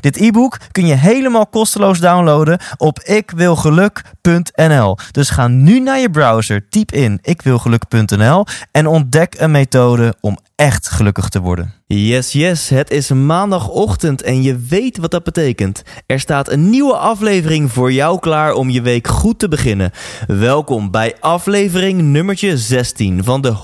[0.00, 4.96] Dit e-book kun je helemaal kosteloos downloaden op ikwilgeluk.nl.
[5.10, 10.88] Dus ga nu naar je browser, typ in ikwilgeluk.nl en ontdek een methode om echt
[10.88, 11.74] gelukkig te worden.
[11.86, 15.82] Yes, yes, het is maandagochtend en je weet wat dat betekent.
[16.06, 19.90] Er staat een nieuwe aflevering voor jou klaar om je week goed te beginnen.
[20.26, 23.54] Welkom bij aflevering nummertje 16 van de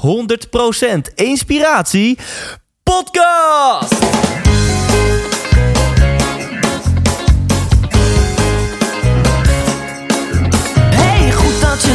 [1.11, 2.19] 100% Inspiratie
[2.83, 3.95] Podcast!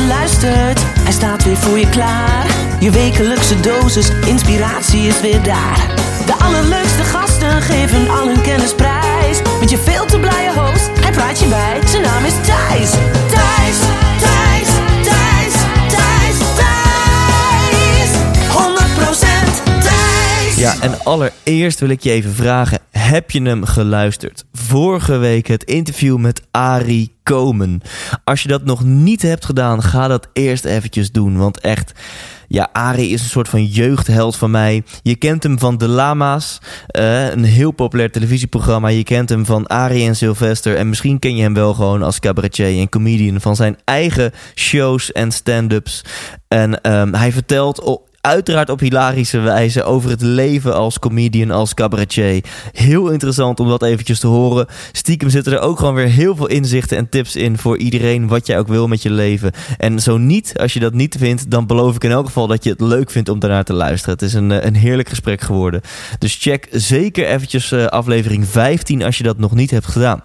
[0.08, 0.80] Luistert.
[0.84, 2.46] Hij staat weer voor je klaar.
[2.80, 5.96] Je wekelijkse dosis inspiratie is weer daar.
[6.26, 9.42] De allerleukste gasten geven al hun kennis prijs.
[9.60, 11.88] Met je veel te blije host, hij praat je bij.
[11.88, 12.92] Zijn naam is Thijs.
[13.34, 13.80] Thijs,
[14.24, 14.70] Thijs,
[15.08, 15.54] Thijs,
[15.88, 18.10] Thijs, Thijs.
[18.52, 20.56] 100% Thijs.
[20.58, 24.46] Ja, en allereerst wil ik je even vragen: heb je hem geluisterd?
[24.54, 27.82] Vorige week het interview met Ari Komen.
[28.24, 31.38] Als je dat nog niet hebt gedaan, ga dat eerst eventjes doen.
[31.38, 31.92] Want echt,
[32.48, 34.84] ja, Ari is een soort van jeugdheld van mij.
[35.02, 38.88] Je kent hem van De Lama's, eh, een heel populair televisieprogramma.
[38.88, 40.76] Je kent hem van Ari en Sylvester.
[40.76, 45.12] En misschien ken je hem wel gewoon als cabaretier en comedian van zijn eigen shows
[45.12, 46.02] en stand-ups.
[46.48, 47.82] En ehm, hij vertelt
[48.28, 52.44] uiteraard op hilarische wijze over het leven als comedian, als cabaretier.
[52.72, 54.68] Heel interessant om dat eventjes te horen.
[54.92, 58.48] Stiekem zitten er ook gewoon weer heel veel inzichten en tips in voor iedereen wat
[58.48, 59.52] jij ook wil met je leven.
[59.78, 62.64] En zo niet, als je dat niet vindt, dan beloof ik in elk geval dat
[62.64, 64.14] je het leuk vindt om daarnaar te luisteren.
[64.14, 65.82] Het is een, eh, een heerlijk gesprek geworden.
[66.20, 70.22] Dus check zeker eventjes uh, aflevering 15 als je dat nog niet hebt gedaan.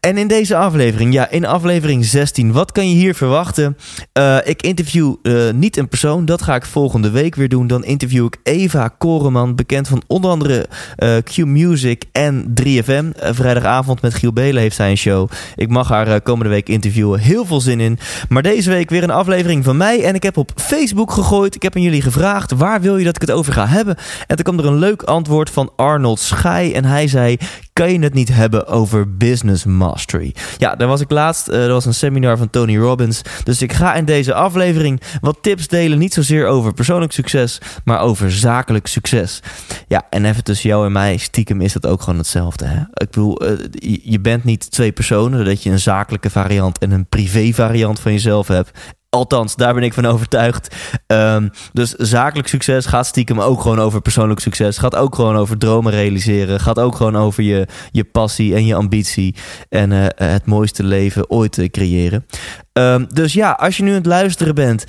[0.00, 3.76] En in deze aflevering, ja, in aflevering 16, wat kan je hier verwachten?
[4.18, 5.14] Uh, ik interview
[5.54, 8.94] niet een persoon, dat ga ik volgende week week weer doen, dan interview ik Eva
[8.98, 10.66] Koreman, bekend van onder andere
[10.98, 12.64] uh, Q Music en 3FM.
[12.64, 15.30] Uh, vrijdagavond met Giel Belen heeft zij een show.
[15.54, 17.20] Ik mag haar uh, komende week interviewen.
[17.20, 17.98] Heel veel zin in.
[18.28, 20.04] Maar deze week weer een aflevering van mij.
[20.04, 21.54] En ik heb op Facebook gegooid.
[21.54, 23.96] Ik heb aan jullie gevraagd: waar wil je dat ik het over ga hebben?
[24.26, 26.74] En toen kwam er een leuk antwoord van Arnold Schij.
[26.74, 27.36] En hij zei:
[27.78, 30.34] kan je het niet hebben over business mastery?
[30.56, 31.48] Ja, daar was ik laatst.
[31.48, 33.22] Uh, er was een seminar van Tony Robbins.
[33.44, 35.98] Dus ik ga in deze aflevering wat tips delen.
[35.98, 39.42] Niet zozeer over persoonlijk succes, maar over zakelijk succes.
[39.88, 42.64] Ja, en even tussen jou en mij, stiekem is dat ook gewoon hetzelfde.
[42.64, 42.80] Hè?
[42.80, 43.58] Ik bedoel, uh,
[44.02, 48.12] je bent niet twee personen, dat je een zakelijke variant en een privé variant van
[48.12, 48.70] jezelf hebt.
[49.10, 50.76] Althans, daar ben ik van overtuigd.
[51.06, 54.78] Um, dus zakelijk succes gaat stiekem ook gewoon over persoonlijk succes.
[54.78, 56.60] Gaat ook gewoon over dromen realiseren.
[56.60, 59.34] Gaat ook gewoon over je, je passie en je ambitie.
[59.68, 62.26] En uh, het mooiste leven ooit te creëren.
[62.72, 64.84] Um, dus ja, als je nu aan het luisteren bent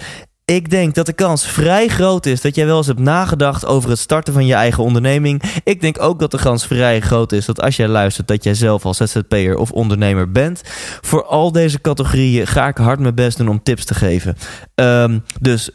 [0.50, 3.90] ik denk dat de kans vrij groot is dat jij wel eens hebt nagedacht over
[3.90, 5.42] het starten van je eigen onderneming.
[5.64, 8.54] Ik denk ook dat de kans vrij groot is dat als jij luistert dat jij
[8.54, 10.62] zelf als ZZP'er of ondernemer bent.
[11.02, 14.38] Voor al deze categorieën ga ik hard mijn best doen om tips te geven.
[14.76, 15.70] Um, dus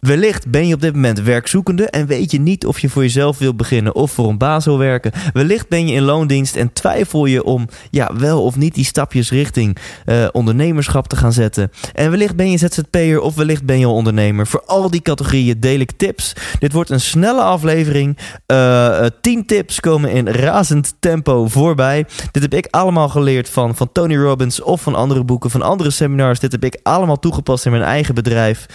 [0.00, 3.38] wellicht ben je op dit moment werkzoekende en weet je niet of je voor jezelf
[3.38, 5.12] wil beginnen of voor een baas wil werken.
[5.32, 9.30] Wellicht ben je in loondienst en twijfel je om ja, wel of niet die stapjes
[9.30, 9.76] richting
[10.06, 11.70] uh, ondernemerschap te gaan zetten.
[11.94, 14.46] En wellicht ben je ZZP'er of wellicht ben je ondernemer.
[14.46, 16.32] Voor al die categorieën deel ik tips.
[16.58, 18.18] Dit wordt een snelle aflevering.
[18.46, 22.06] Uh, 10 tips komen in razend tempo voorbij.
[22.32, 25.90] Dit heb ik allemaal geleerd van, van Tony Robbins of van andere boeken, van andere
[25.90, 26.40] seminars.
[26.40, 28.66] Dit heb ik allemaal toegepast in mijn eigen bedrijf.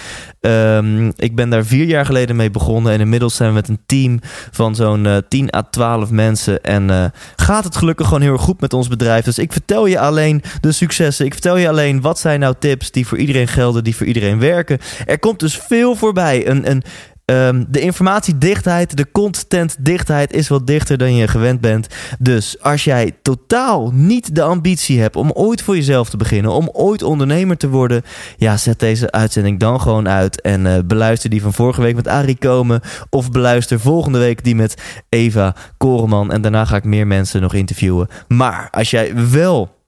[0.41, 2.93] Um, ik ben daar vier jaar geleden mee begonnen.
[2.93, 4.19] En inmiddels zijn we met een team
[4.51, 6.63] van zo'n uh, 10 à 12 mensen.
[6.63, 9.25] En uh, gaat het gelukkig gewoon heel erg goed met ons bedrijf.
[9.25, 11.25] Dus ik vertel je alleen de successen.
[11.25, 14.39] Ik vertel je alleen wat zijn nou tips die voor iedereen gelden, die voor iedereen
[14.39, 14.79] werken.
[15.05, 16.47] Er komt dus veel voorbij.
[16.47, 16.83] Een, een,
[17.25, 21.87] um, de informatiedichtheid, de contentdichtheid is wat dichter dan je gewend bent.
[22.19, 26.69] Dus als jij totaal niet de ambitie hebt om ooit voor jezelf te beginnen, om
[26.71, 28.03] ooit ondernemer te worden,
[28.37, 32.07] ja, zet deze uitzending dan gewoon uit en uh, beluister die van vorige week met
[32.07, 37.07] Arie Komen of beluister volgende week die met Eva Koreman en daarna ga ik meer
[37.07, 38.07] mensen nog interviewen.
[38.27, 39.81] Maar als jij wel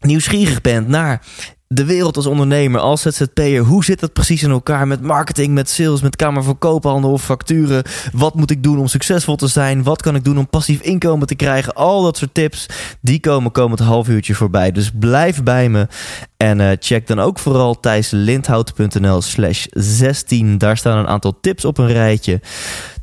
[0.00, 1.22] nieuwsgierig bent naar
[1.68, 3.62] de wereld als ondernemer, als ZZP'er.
[3.62, 7.24] Hoe zit dat precies in elkaar met marketing, met sales, met kamer van koophandel of
[7.24, 7.82] facturen?
[8.12, 9.82] Wat moet ik doen om succesvol te zijn?
[9.82, 11.74] Wat kan ik doen om passief inkomen te krijgen?
[11.74, 12.66] Al dat soort tips,
[13.00, 14.72] die komen komend half uurtje voorbij.
[14.72, 15.88] Dus blijf bij me
[16.36, 20.58] en uh, check dan ook vooral thijslindhout.nl slash 16.
[20.58, 22.40] Daar staan een aantal tips op een rijtje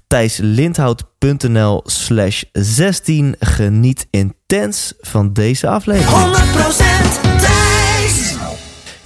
[0.07, 3.35] thijslindhout.nl slash 16.
[3.39, 6.35] Geniet intens van deze aflevering.
[7.21, 7.25] 100% Thijs!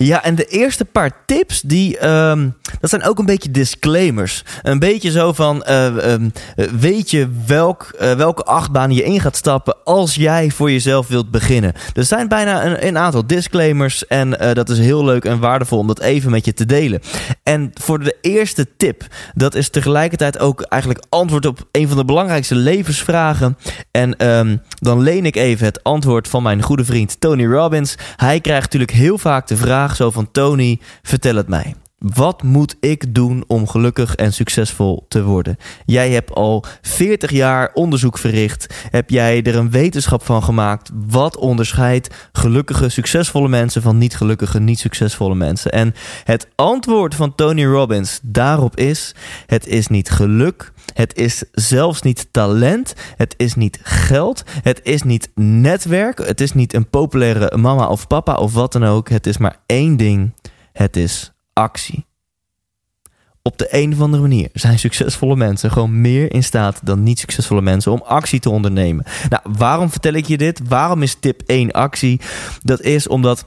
[0.01, 4.43] Ja, en de eerste paar tips, die, um, dat zijn ook een beetje disclaimers.
[4.61, 6.31] Een beetje zo van, uh, um,
[6.79, 11.31] weet je welk, uh, welke achtbaan je in gaat stappen als jij voor jezelf wilt
[11.31, 11.73] beginnen.
[11.93, 15.79] Er zijn bijna een, een aantal disclaimers en uh, dat is heel leuk en waardevol
[15.79, 17.01] om dat even met je te delen.
[17.43, 19.03] En voor de eerste tip,
[19.33, 23.57] dat is tegelijkertijd ook eigenlijk antwoord op een van de belangrijkste levensvragen.
[23.91, 27.95] En um, dan leen ik even het antwoord van mijn goede vriend Tony Robbins.
[28.15, 31.75] Hij krijgt natuurlijk heel vaak de vraag zo van Tony, vertel het mij.
[31.99, 35.57] Wat moet ik doen om gelukkig en succesvol te worden?
[35.85, 38.73] Jij hebt al 40 jaar onderzoek verricht.
[38.89, 40.89] Heb jij er een wetenschap van gemaakt?
[41.07, 45.71] Wat onderscheidt gelukkige, succesvolle mensen van niet gelukkige, niet succesvolle mensen?
[45.71, 45.93] En
[46.23, 49.15] het antwoord van Tony Robbins daarop is:
[49.45, 50.71] het is niet geluk.
[50.93, 52.93] Het is zelfs niet talent.
[53.15, 54.43] Het is niet geld.
[54.63, 56.17] Het is niet netwerk.
[56.17, 59.09] Het is niet een populaire mama of papa of wat dan ook.
[59.09, 60.33] Het is maar één ding.
[60.73, 62.07] Het is actie.
[63.41, 67.19] Op de een of andere manier zijn succesvolle mensen gewoon meer in staat dan niet
[67.19, 69.05] succesvolle mensen om actie te ondernemen.
[69.29, 70.61] Nou, waarom vertel ik je dit?
[70.67, 72.21] Waarom is tip 1 actie?
[72.63, 73.45] Dat is omdat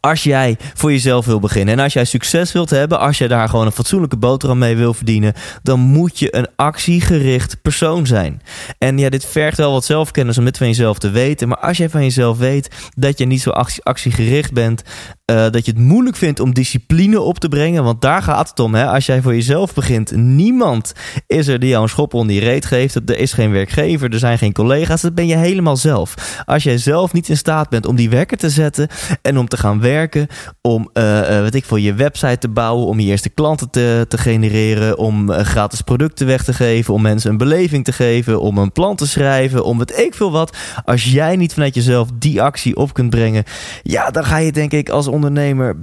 [0.00, 3.48] als jij voor jezelf wil beginnen en als jij succes wilt hebben, als jij daar
[3.48, 8.42] gewoon een fatsoenlijke boterham mee wil verdienen, dan moet je een actiegericht persoon zijn.
[8.78, 11.48] En ja, dit vergt wel wat zelfkennis om dit van jezelf te weten.
[11.48, 14.82] Maar als jij van jezelf weet dat je niet zo actie, actiegericht bent,
[15.30, 17.84] uh, dat je het moeilijk vindt om discipline op te brengen.
[17.84, 18.74] Want daar gaat het om.
[18.74, 18.86] Hè?
[18.86, 20.92] Als jij voor jezelf begint, niemand
[21.26, 22.94] is er die jou een schop onder je reet geeft.
[22.94, 25.00] Er is geen werkgever, er zijn geen collega's.
[25.00, 26.42] Dat ben je helemaal zelf.
[26.44, 28.88] Als jij zelf niet in staat bent om die wekker te zetten
[29.22, 30.26] en om te gaan werken,
[30.60, 34.04] om uh, uh, weet ik veel, je website te bouwen, om je eerste klanten te,
[34.08, 38.58] te genereren, om gratis producten weg te geven, om mensen een beleving te geven, om
[38.58, 40.56] een plan te schrijven, om het ik veel wat.
[40.84, 43.44] Als jij niet vanuit jezelf die actie op kunt brengen,
[43.82, 45.76] ja, dan ga je denk ik als ondernemer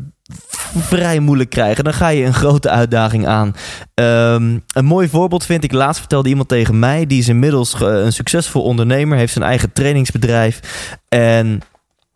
[0.78, 1.84] vrij moeilijk krijgen.
[1.84, 3.56] Dan ga je een grote uitdaging aan.
[3.94, 5.72] Um, een mooi voorbeeld vind ik.
[5.72, 7.06] Laatst vertelde iemand tegen mij.
[7.06, 9.18] Die is inmiddels een succesvol ondernemer.
[9.18, 10.60] Heeft zijn eigen trainingsbedrijf.
[11.10, 11.62] En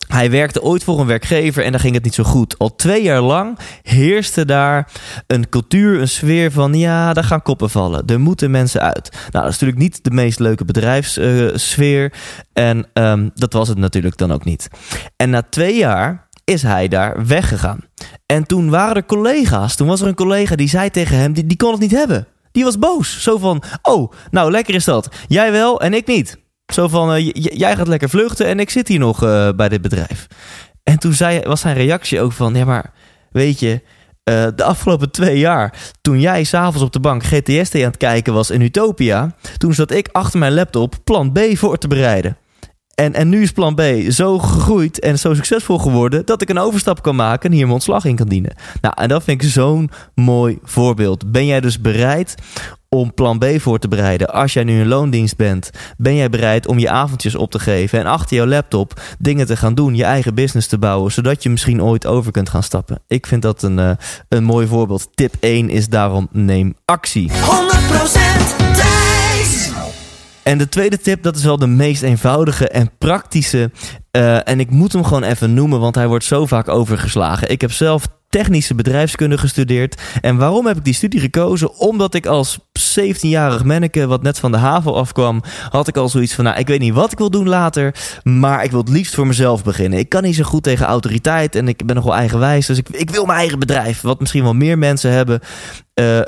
[0.08, 2.58] hij werkte ooit voor een werkgever en daar ging het niet zo goed.
[2.58, 4.92] Al twee jaar lang heerste daar
[5.28, 8.06] een cultuur, een sfeer van ja, daar gaan koppen vallen.
[8.06, 9.10] Er moeten mensen uit.
[9.12, 12.04] Nou, dat is natuurlijk niet de meest leuke bedrijfssfeer.
[12.04, 14.68] Uh, en um, dat was het natuurlijk dan ook niet.
[15.16, 17.80] En na twee jaar is hij daar weggegaan.
[18.26, 19.76] En toen waren er collega's.
[19.76, 22.28] Toen was er een collega die zei tegen hem: die, die kon het niet hebben.
[22.52, 23.22] Die was boos.
[23.22, 25.10] Zo van: Oh, nou lekker is dat.
[25.28, 26.38] Jij wel en ik niet.
[26.74, 29.82] Zo van: uh, Jij gaat lekker vluchten en ik zit hier nog uh, bij dit
[29.82, 30.28] bedrijf.
[30.84, 32.94] En toen zei, was zijn reactie ook van: Ja, maar
[33.32, 33.82] weet je.
[34.30, 38.34] Uh, de afgelopen twee jaar, toen jij s'avonds op de bank GTST aan het kijken
[38.34, 42.38] was in Utopia, toen zat ik achter mijn laptop plan B voor te bereiden.
[43.02, 46.60] En, en nu is plan B zo gegroeid en zo succesvol geworden dat ik een
[46.60, 48.56] overstap kan maken en hier mijn ontslag in kan dienen.
[48.82, 51.32] Nou, en dat vind ik zo'n mooi voorbeeld.
[51.32, 52.36] Ben jij dus bereid
[52.90, 54.34] om plan B voor te bereiden?
[54.34, 58.00] Als jij nu een loondienst bent, ben jij bereid om je avondjes op te geven
[58.00, 61.50] en achter jouw laptop dingen te gaan doen, je eigen business te bouwen, zodat je
[61.50, 63.00] misschien ooit over kunt gaan stappen?
[63.08, 63.92] Ik vind dat een, uh,
[64.30, 65.10] een mooi voorbeeld.
[65.14, 67.32] Tip 1 is daarom neem actie.
[67.32, 67.34] 100%
[68.74, 68.87] Thijs!
[70.48, 73.72] En de tweede tip, dat is wel de meest eenvoudige en praktische.
[74.12, 77.50] Uh, en ik moet hem gewoon even noemen, want hij wordt zo vaak overgeslagen.
[77.50, 80.02] Ik heb zelf technische bedrijfskunde gestudeerd.
[80.22, 81.78] En waarom heb ik die studie gekozen?
[81.78, 82.60] Omdat ik als
[82.98, 86.68] 17-jarig manneke, wat net van de haven afkwam, had ik al zoiets van: nou, ik
[86.68, 90.00] weet niet wat ik wil doen later, maar ik wil het liefst voor mezelf beginnen.
[90.00, 92.90] Ik kan niet zo goed tegen autoriteit en ik ben nog wel eigenwijs, dus ik,
[92.90, 95.42] ik wil mijn eigen bedrijf, wat misschien wel meer mensen hebben.
[96.00, 96.24] Uh, uh,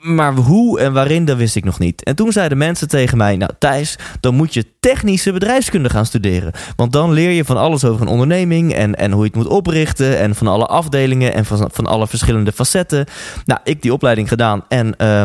[0.00, 2.02] maar hoe en waarin, dat wist ik nog niet.
[2.02, 6.52] En toen zeiden mensen tegen mij: Nou, Thijs, dan moet je technische bedrijfskunde gaan studeren.
[6.76, 9.46] Want dan leer je van alles over een onderneming en, en hoe je het moet
[9.46, 10.18] oprichten.
[10.18, 13.06] En van alle afdelingen en van, van alle verschillende facetten.
[13.44, 15.22] Nou, ik die opleiding gedaan en, uh,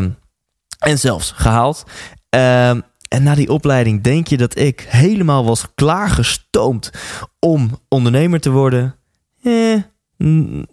[0.86, 1.84] en zelfs gehaald.
[2.30, 6.92] en na die opleiding denk je dat ik helemaal was klaargestoomd
[7.40, 8.96] om ondernemer te worden?
[9.44, 9.76] Eh,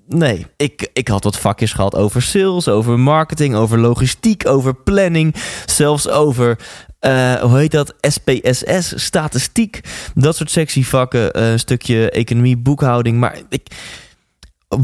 [0.09, 5.35] Nee, ik, ik had wat vakjes gehad over sales, over marketing, over logistiek, over planning,
[5.67, 6.59] zelfs over,
[7.01, 9.81] uh, hoe heet dat, SPSS, statistiek,
[10.15, 13.19] dat soort sectievakken, uh, een stukje economie, boekhouding.
[13.19, 13.67] Maar ik,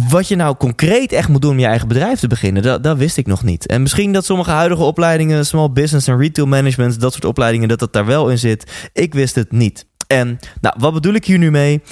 [0.09, 2.97] wat je nou concreet echt moet doen om je eigen bedrijf te beginnen, dat, dat
[2.97, 3.67] wist ik nog niet.
[3.67, 7.79] En misschien dat sommige huidige opleidingen, small business en retail management, dat soort opleidingen, dat
[7.79, 8.91] dat daar wel in zit.
[8.93, 9.87] Ik wist het niet.
[10.07, 11.83] En nou, wat bedoel ik hier nu mee?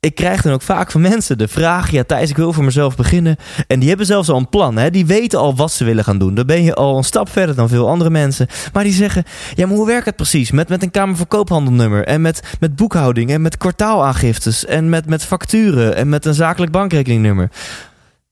[0.00, 2.96] Ik krijg dan ook vaak van mensen de vraag: Ja, Thijs, ik wil voor mezelf
[2.96, 3.36] beginnen.
[3.66, 4.76] En die hebben zelfs al een plan.
[4.76, 4.90] Hè?
[4.90, 6.34] Die weten al wat ze willen gaan doen.
[6.34, 8.46] Dan ben je al een stap verder dan veel andere mensen.
[8.72, 10.50] Maar die zeggen: Ja, maar hoe werkt het precies?
[10.50, 12.04] Met, met een Kamer van Koophandelnummer.
[12.04, 13.30] En met, met boekhouding.
[13.30, 14.64] En met kwartaalaangiftes.
[14.64, 15.96] En met, met facturen.
[15.96, 17.50] En met een zakelijk bankrekeningnummer.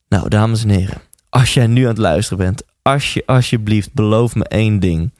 [0.08, 1.00] Nou, dames en heren.
[1.28, 2.62] Als jij nu aan het luisteren bent.
[2.82, 5.12] Als je alsjeblieft beloof me één ding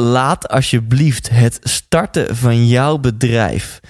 [0.00, 3.80] laat alsjeblieft het starten van jouw bedrijf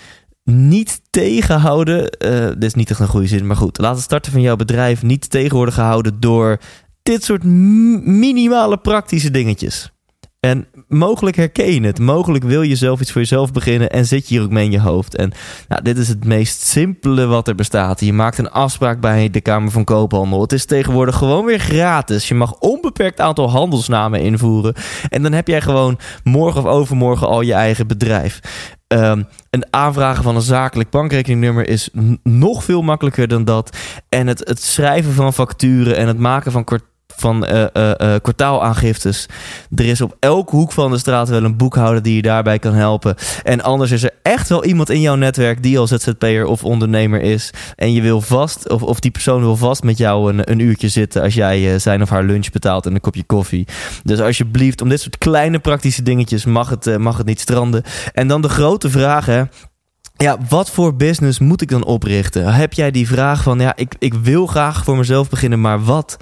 [0.49, 2.17] niet tegenhouden.
[2.19, 3.79] Uh, dit is niet echt een goede zin, maar goed.
[3.79, 6.59] Laat het starten van jouw bedrijf niet tegen worden gehouden door
[7.03, 9.93] dit soort minimale praktische dingetjes.
[10.41, 11.99] En mogelijk herken je het.
[11.99, 14.71] Mogelijk wil je zelf iets voor jezelf beginnen en zit je hier ook mee in
[14.71, 15.17] je hoofd.
[15.17, 15.33] En
[15.69, 18.01] nou, dit is het meest simpele wat er bestaat.
[18.01, 20.41] Je maakt een afspraak bij de Kamer van Koophandel.
[20.41, 22.29] Het is tegenwoordig gewoon weer gratis.
[22.29, 24.75] Je mag onbeperkt aantal handelsnamen invoeren.
[25.09, 28.41] En dan heb jij gewoon morgen of overmorgen al je eigen bedrijf.
[28.95, 31.91] Um, een aanvragen van een zakelijk bankrekeningnummer is
[32.23, 33.77] nog veel makkelijker dan dat.
[34.09, 36.65] En het, het schrijven van facturen en het maken van
[37.21, 39.27] van uh, uh, kwartaalaangiftes.
[39.75, 42.75] Er is op elke hoek van de straat wel een boekhouder die je daarbij kan
[42.75, 43.15] helpen.
[43.43, 47.21] En anders is er echt wel iemand in jouw netwerk die al ZZP'er of ondernemer
[47.21, 47.51] is.
[47.77, 50.89] En je wil vast, of, of die persoon wil vast met jou een, een uurtje
[50.89, 53.67] zitten als jij zijn of haar lunch betaalt en een kopje koffie.
[54.05, 57.83] Dus alsjeblieft, om dit soort kleine praktische dingetjes mag het, mag het niet stranden.
[58.13, 59.27] En dan de grote vraag.
[60.17, 62.55] Ja, wat voor business moet ik dan oprichten?
[62.55, 66.17] Heb jij die vraag van, ja, ik, ik wil graag voor mezelf beginnen, maar wat?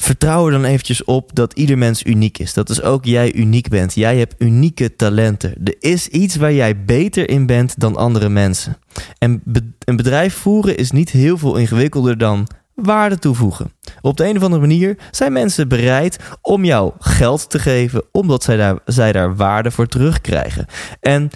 [0.00, 2.54] Vertrouw er dan eventjes op dat ieder mens uniek is.
[2.54, 3.94] Dat dus ook jij uniek bent.
[3.94, 5.54] Jij hebt unieke talenten.
[5.64, 8.76] Er is iets waar jij beter in bent dan andere mensen.
[9.18, 9.42] En
[9.84, 13.72] een bedrijf voeren is niet heel veel ingewikkelder dan waarde toevoegen.
[14.00, 18.42] Op de een of andere manier zijn mensen bereid om jou geld te geven, omdat
[18.42, 20.66] zij daar, zij daar waarde voor terugkrijgen.
[21.00, 21.30] En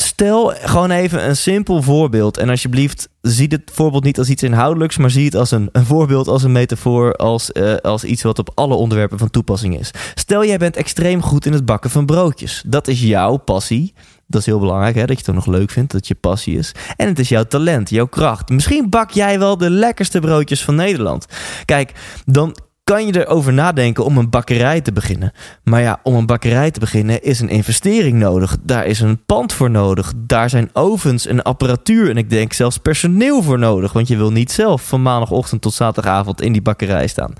[0.00, 2.36] Stel gewoon even een simpel voorbeeld.
[2.36, 5.84] En alsjeblieft, zie het voorbeeld niet als iets inhoudelijks, maar zie het als een, een
[5.84, 9.90] voorbeeld, als een metafoor, als, uh, als iets wat op alle onderwerpen van toepassing is.
[10.14, 12.62] Stel, jij bent extreem goed in het bakken van broodjes.
[12.66, 13.94] Dat is jouw passie.
[14.26, 16.72] Dat is heel belangrijk, hè, dat je het nog leuk vindt, dat je passie is.
[16.96, 18.48] En het is jouw talent, jouw kracht.
[18.48, 21.26] Misschien bak jij wel de lekkerste broodjes van Nederland.
[21.64, 21.92] Kijk,
[22.24, 22.56] dan
[22.90, 25.32] kan je erover nadenken om een bakkerij te beginnen.
[25.64, 28.56] Maar ja, om een bakkerij te beginnen is een investering nodig.
[28.62, 30.12] Daar is een pand voor nodig.
[30.16, 33.92] Daar zijn ovens en apparatuur en ik denk zelfs personeel voor nodig.
[33.92, 37.32] Want je wil niet zelf van maandagochtend tot zaterdagavond in die bakkerij staan.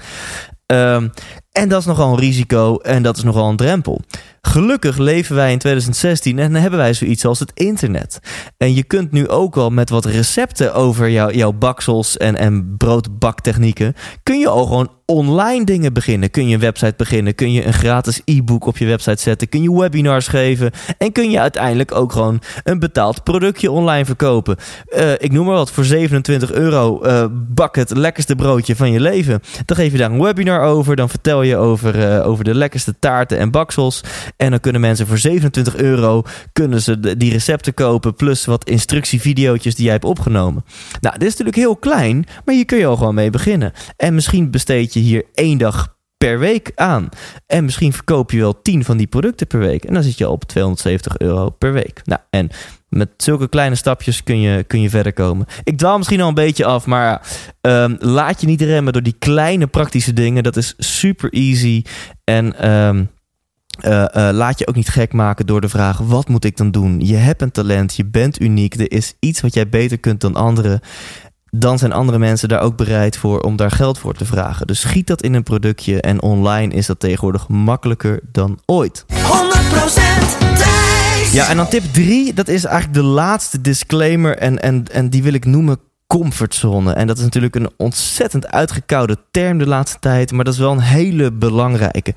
[0.66, 1.12] Um,
[1.56, 4.00] en dat is nogal een risico en dat is nogal een drempel.
[4.48, 8.18] Gelukkig leven wij in 2016 en hebben wij zoiets als het internet.
[8.56, 12.74] En je kunt nu ook al met wat recepten over jou, jouw baksels en, en
[12.76, 13.94] broodbaktechnieken...
[14.22, 16.30] kun je al gewoon online dingen beginnen.
[16.30, 19.48] Kun je een website beginnen, kun je een gratis e-book op je website zetten...
[19.48, 24.56] kun je webinars geven en kun je uiteindelijk ook gewoon een betaald productje online verkopen.
[24.96, 29.00] Uh, ik noem maar wat, voor 27 euro uh, bak het lekkerste broodje van je
[29.00, 29.40] leven.
[29.64, 32.98] Dan geef je daar een webinar over, dan vertel je over, uh, over de lekkerste
[32.98, 34.00] taarten en baksels.
[34.36, 36.22] En dan kunnen mensen voor 27 euro
[36.52, 38.14] kunnen ze die recepten kopen.
[38.14, 40.64] Plus wat instructievideo's die jij hebt opgenomen.
[41.00, 43.72] Nou, dit is natuurlijk heel klein, maar hier kun je al gewoon mee beginnen.
[43.96, 47.08] En misschien besteed je hier één dag per week aan.
[47.46, 49.84] En misschien verkoop je wel 10 van die producten per week.
[49.84, 52.00] En dan zit je op 270 euro per week.
[52.04, 52.50] Nou, en
[52.88, 55.46] met zulke kleine stapjes kun je, kun je verder komen.
[55.64, 57.26] Ik dwaal misschien al een beetje af, maar
[57.60, 60.42] um, laat je niet remmen door die kleine praktische dingen.
[60.42, 61.82] Dat is super easy.
[62.24, 63.10] En um,
[63.84, 66.70] uh, uh, laat je ook niet gek maken door de vraag: wat moet ik dan
[66.70, 67.00] doen?
[67.00, 70.34] Je hebt een talent, je bent uniek, er is iets wat jij beter kunt dan
[70.34, 70.80] anderen.
[71.50, 74.66] Dan zijn andere mensen daar ook bereid voor om daar geld voor te vragen.
[74.66, 79.04] Dus schiet dat in een productje en online is dat tegenwoordig makkelijker dan ooit.
[79.08, 80.75] 100%
[81.36, 84.36] ja, en dan tip 3, dat is eigenlijk de laatste disclaimer.
[84.36, 86.92] En, en, en die wil ik noemen comfortzone.
[86.92, 90.32] En dat is natuurlijk een ontzettend uitgekoude term de laatste tijd.
[90.32, 92.14] Maar dat is wel een hele belangrijke.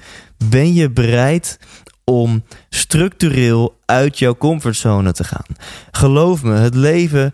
[0.50, 1.60] Ben je bereid
[2.04, 5.46] om structureel uit jouw comfortzone te gaan?
[5.92, 7.32] Geloof me, het leven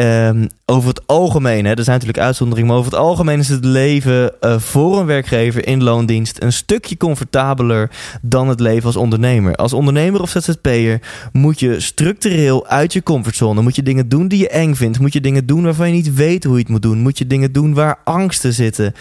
[0.00, 3.64] Um, over het algemeen, hè, er zijn natuurlijk uitzonderingen, maar over het algemeen is het
[3.64, 7.90] leven uh, voor een werkgever in loondienst een stukje comfortabeler
[8.22, 9.54] dan het leven als ondernemer.
[9.54, 11.00] Als ondernemer of ZZP'er
[11.32, 15.12] moet je structureel uit je comfortzone, moet je dingen doen die je eng vindt, moet
[15.12, 17.52] je dingen doen waarvan je niet weet hoe je het moet doen, moet je dingen
[17.52, 18.94] doen waar angsten zitten.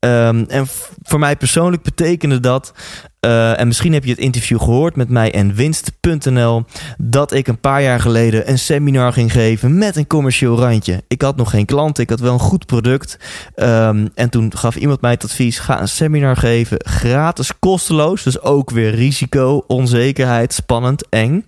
[0.00, 0.66] Ehm, en
[1.02, 2.72] voor mij persoonlijk betekende dat
[3.20, 6.64] eh, en misschien heb je het interview gehoord met mij en winst.nl.
[6.98, 11.02] Dat ik een paar jaar geleden een seminar ging geven met een commercieel randje.
[11.08, 13.18] Ik had nog geen klanten, ik had wel een goed product.
[13.54, 18.22] Ehm, en toen gaf iemand mij het advies: ga een seminar geven, gratis, kosteloos.
[18.22, 21.44] Dus ook weer risico, onzekerheid, spannend, eng.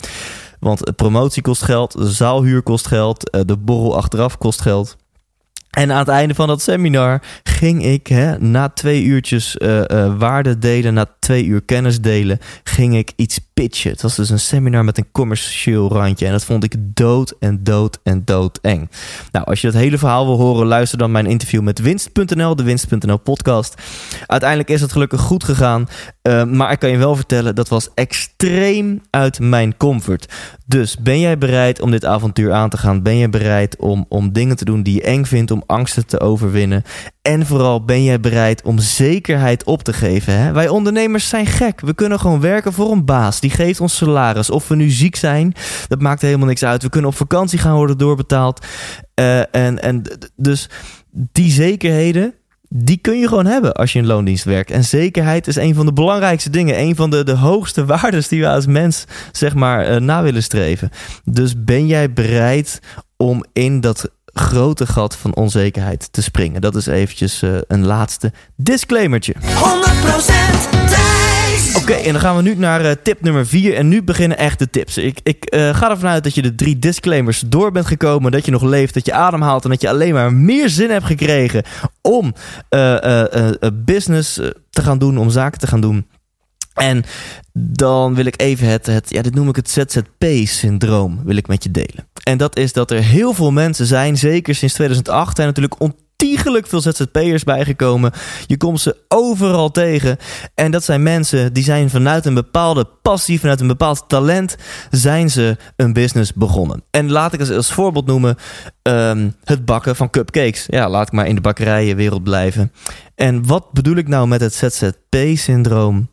[0.60, 4.96] Want promotie kost geld, zaalhuur kost geld, eh, de borrel achteraf kost geld.
[5.72, 9.82] En aan het einde van dat seminar ging ik hè, na twee uurtjes uh,
[10.18, 13.90] waarde delen, na twee uur kennis delen, ging ik iets pitchen.
[13.90, 16.26] Het was dus een seminar met een commercieel randje.
[16.26, 18.88] En dat vond ik dood en dood en dood eng.
[19.30, 22.62] Nou, als je het hele verhaal wil horen, luister dan mijn interview met Winst.nl, de
[22.62, 23.74] Winst.nl podcast.
[24.26, 25.88] Uiteindelijk is het gelukkig goed gegaan.
[26.22, 30.32] Uh, maar ik kan je wel vertellen, dat was extreem uit mijn comfort.
[30.66, 33.02] Dus ben jij bereid om dit avontuur aan te gaan?
[33.02, 36.20] Ben je bereid om, om dingen te doen die je eng vindt, om angsten te
[36.20, 36.82] overwinnen?
[37.22, 40.38] En vooral ben jij bereid om zekerheid op te geven?
[40.38, 40.52] Hè?
[40.52, 41.80] Wij ondernemers zijn gek.
[41.80, 43.40] We kunnen gewoon werken voor een baas.
[43.40, 44.50] Die geeft ons salaris.
[44.50, 45.54] Of we nu ziek zijn,
[45.88, 46.82] dat maakt helemaal niks uit.
[46.82, 48.66] We kunnen op vakantie gaan worden doorbetaald.
[49.20, 50.02] Uh, en, en
[50.36, 50.68] dus
[51.10, 52.34] die zekerheden,
[52.68, 54.70] die kun je gewoon hebben als je in loondienst werkt.
[54.70, 56.80] En zekerheid is een van de belangrijkste dingen.
[56.80, 60.42] Een van de, de hoogste waarden die we als mens zeg maar uh, na willen
[60.42, 60.90] streven.
[61.24, 62.80] Dus ben jij bereid
[63.16, 66.60] om in dat grote gat van onzekerheid te springen?
[66.60, 69.34] Dat is eventjes uh, een laatste disclaimertje.
[69.34, 69.42] 100%
[71.76, 73.74] Oké, okay, en dan gaan we nu naar uh, tip nummer 4.
[73.74, 74.98] En nu beginnen echt de tips.
[74.98, 78.32] Ik, ik uh, ga ervan uit dat je de drie disclaimers door bent gekomen.
[78.32, 79.64] Dat je nog leeft, dat je ademhaalt.
[79.64, 81.62] En dat je alleen maar meer zin hebt gekregen
[82.00, 82.34] om
[83.72, 84.34] business
[84.70, 86.06] te gaan doen, om zaken te gaan doen.
[86.74, 87.04] En
[87.52, 91.62] dan wil ik even het, het ja, dit noem ik het ZZP-syndroom, wil ik met
[91.62, 92.08] je delen.
[92.22, 96.66] En dat is dat er heel veel mensen zijn, zeker sinds 2008, zijn natuurlijk ontiegelijk
[96.66, 98.12] veel ZZP'ers bijgekomen.
[98.46, 100.16] Je komt ze overal tegen.
[100.54, 104.56] En dat zijn mensen die zijn vanuit een bepaalde passie, vanuit een bepaald talent,
[104.90, 106.82] zijn ze een business begonnen.
[106.90, 108.36] En laat ik eens als voorbeeld noemen
[108.82, 110.64] um, het bakken van cupcakes.
[110.66, 112.72] Ja, laat ik maar in de bakkerijenwereld blijven.
[113.14, 116.10] En wat bedoel ik nou met het ZZP-syndroom?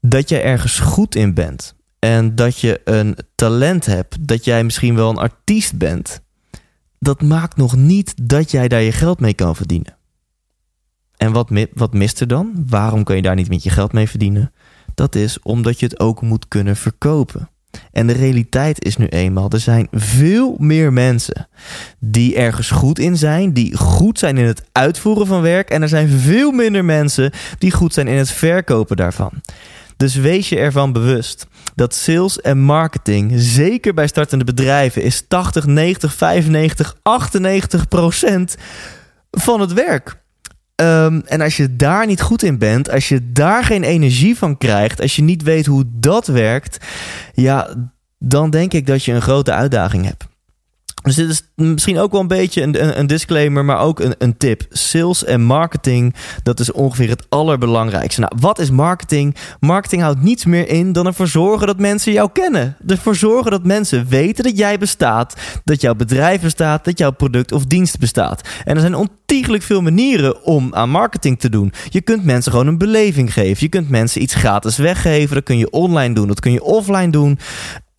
[0.00, 1.74] Dat je ergens goed in bent.
[2.00, 4.28] En dat je een talent hebt.
[4.28, 6.22] Dat jij misschien wel een artiest bent
[7.00, 9.96] dat maakt nog niet dat jij daar je geld mee kan verdienen.
[11.16, 12.64] En wat, wat mist er dan?
[12.68, 14.52] Waarom kan je daar niet met je geld mee verdienen?
[14.94, 17.50] Dat is omdat je het ook moet kunnen verkopen.
[17.92, 21.48] En de realiteit is nu eenmaal, er zijn veel meer mensen
[21.98, 25.70] die ergens goed in zijn, die goed zijn in het uitvoeren van werk.
[25.70, 29.30] En er zijn veel minder mensen die goed zijn in het verkopen daarvan.
[30.00, 35.66] Dus wees je ervan bewust dat sales en marketing, zeker bij startende bedrijven, is 80,
[35.66, 38.56] 90, 95, 98 procent
[39.30, 40.22] van het werk.
[40.76, 44.58] Um, en als je daar niet goed in bent, als je daar geen energie van
[44.58, 46.86] krijgt, als je niet weet hoe dat werkt,
[47.34, 47.74] ja,
[48.18, 50.29] dan denk ik dat je een grote uitdaging hebt.
[51.02, 54.36] Dus dit is misschien ook wel een beetje een, een disclaimer, maar ook een, een,
[54.36, 54.62] tip.
[54.68, 58.20] Sales en marketing, dat is ongeveer het allerbelangrijkste.
[58.20, 59.36] Nou, wat is marketing?
[59.60, 62.76] Marketing houdt niets meer in dan ervoor zorgen dat mensen jou kennen.
[62.86, 65.34] Ervoor zorgen dat mensen weten dat jij bestaat,
[65.64, 68.48] dat jouw bedrijf bestaat, dat jouw product of dienst bestaat.
[68.64, 71.72] En er zijn ontiegelijk veel manieren om aan marketing te doen.
[71.88, 73.56] Je kunt mensen gewoon een beleving geven.
[73.58, 75.34] Je kunt mensen iets gratis weggeven.
[75.34, 77.38] Dat kun je online doen, dat kun je offline doen.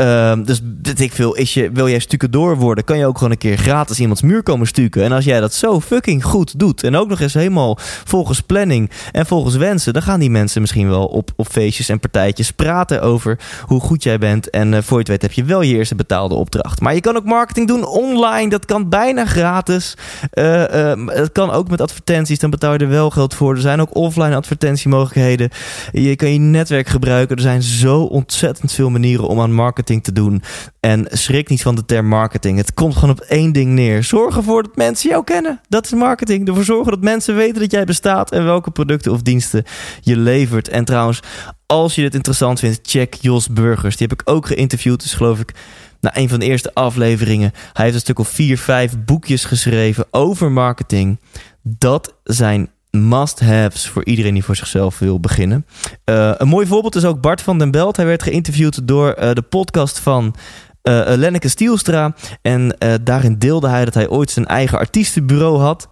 [0.01, 3.17] Uh, dus dit ik veel, is je, wil jij stukken door worden, kan je ook
[3.17, 5.03] gewoon een keer gratis iemands muur komen stukken.
[5.03, 8.89] En als jij dat zo fucking goed doet en ook nog eens helemaal volgens planning
[9.11, 13.01] en volgens wensen, dan gaan die mensen misschien wel op, op feestjes en partijtjes praten
[13.01, 14.49] over hoe goed jij bent.
[14.49, 16.81] En uh, voor je het weet heb je wel je eerste betaalde opdracht.
[16.81, 19.97] Maar je kan ook marketing doen online, dat kan bijna gratis.
[20.33, 20.63] Uh,
[21.05, 23.55] het kan ook met advertenties, dan betaal je er wel geld voor.
[23.55, 25.49] Er zijn ook offline advertentiemogelijkheden.
[25.91, 27.35] Je kan je netwerk gebruiken.
[27.35, 30.41] Er zijn zo ontzettend veel manieren om aan marketing te doen.
[30.79, 32.57] En schrik niet van de term marketing.
[32.57, 34.03] Het komt gewoon op één ding neer.
[34.03, 35.61] Zorg ervoor dat mensen jou kennen.
[35.69, 36.47] Dat is marketing.
[36.47, 39.63] Ervoor zorgen dat mensen weten dat jij bestaat en welke producten of diensten
[40.01, 40.67] je levert.
[40.67, 41.19] En trouwens,
[41.65, 43.97] als je dit interessant vindt, check Jos Burgers.
[43.97, 45.01] Die heb ik ook geïnterviewd.
[45.01, 45.53] Dus geloof ik
[45.99, 47.51] na een van de eerste afleveringen.
[47.73, 51.19] Hij heeft een stuk of vier, vijf boekjes geschreven over marketing.
[51.61, 55.65] Dat zijn must-haves voor iedereen die voor zichzelf wil beginnen.
[56.05, 57.95] Uh, een mooi voorbeeld is ook Bart van den Belt.
[57.95, 60.35] Hij werd geïnterviewd door uh, de podcast van
[60.83, 62.15] uh, Lenneke Stielstra.
[62.41, 65.87] En daarin deelde hij dat hij ooit zijn eigen artiestenbureau had.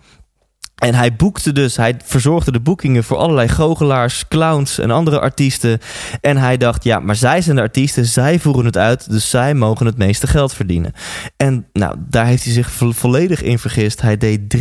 [0.80, 5.80] En hij boekte dus, hij verzorgde de boekingen voor allerlei goochelaars, clowns en andere artiesten.
[6.22, 9.54] En hij dacht, ja, maar zij zijn de artiesten, zij voeren het uit, dus zij
[9.54, 10.94] mogen het meeste geld verdienen.
[11.38, 14.02] En nou, daar heeft hij zich volledig in vergist.
[14.02, 14.58] Hij deed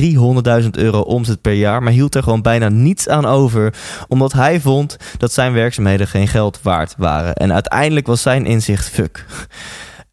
[0.62, 3.74] 300.000 euro omzet per jaar, maar hield er gewoon bijna niets aan over,
[4.08, 7.34] omdat hij vond dat zijn werkzaamheden geen geld waard waren.
[7.34, 9.26] En uiteindelijk was zijn inzicht, fuck.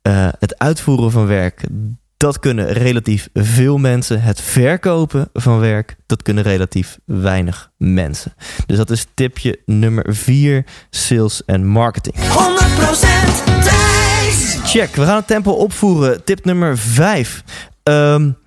[0.07, 1.63] Uh, het uitvoeren van werk,
[2.17, 4.21] dat kunnen relatief veel mensen.
[4.21, 8.33] Het verkopen van werk, dat kunnen relatief weinig mensen.
[8.65, 12.15] Dus dat is tipje nummer 4, sales en marketing.
[12.15, 12.25] 100%
[14.65, 16.23] Check, we gaan het tempo opvoeren.
[16.23, 17.43] Tip nummer 5.
[17.83, 18.37] Um,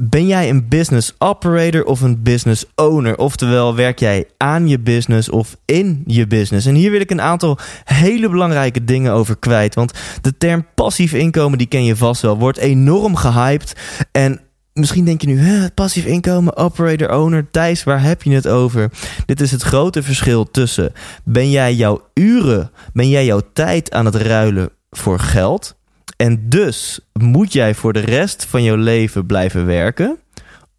[0.00, 3.18] ben jij een business operator of een business owner?
[3.18, 6.66] Oftewel, werk jij aan je business of in je business?
[6.66, 9.74] En hier wil ik een aantal hele belangrijke dingen over kwijt.
[9.74, 13.76] Want de term passief inkomen, die ken je vast wel, wordt enorm gehyped.
[14.12, 14.40] En
[14.72, 17.50] misschien denk je nu, passief inkomen, operator, owner.
[17.50, 18.90] Thijs, waar heb je het over?
[19.26, 20.92] Dit is het grote verschil tussen,
[21.24, 25.77] ben jij jouw uren, ben jij jouw tijd aan het ruilen voor geld?
[26.18, 30.18] En dus moet jij voor de rest van jouw leven blijven werken.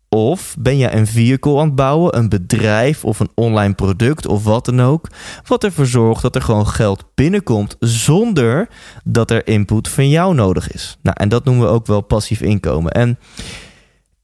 [0.10, 4.44] Of ben jij een vehicle aan het bouwen, een bedrijf of een online product of
[4.44, 5.08] wat dan ook,
[5.46, 8.70] wat ervoor zorgt dat er gewoon geld binnenkomt zonder
[9.04, 10.98] dat er input van jou nodig is.
[11.02, 12.92] Nou, en dat noemen we ook wel passief inkomen.
[12.92, 13.20] En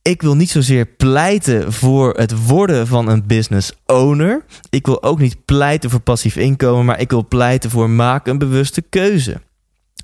[0.01, 4.45] ik wil niet zozeer pleiten voor het worden van een business owner.
[4.69, 8.37] Ik wil ook niet pleiten voor passief inkomen, maar ik wil pleiten voor maak een
[8.37, 9.41] bewuste keuze.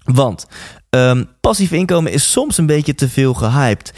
[0.04, 0.48] Want
[0.96, 3.94] um, passief inkomen is soms een beetje te veel gehyped.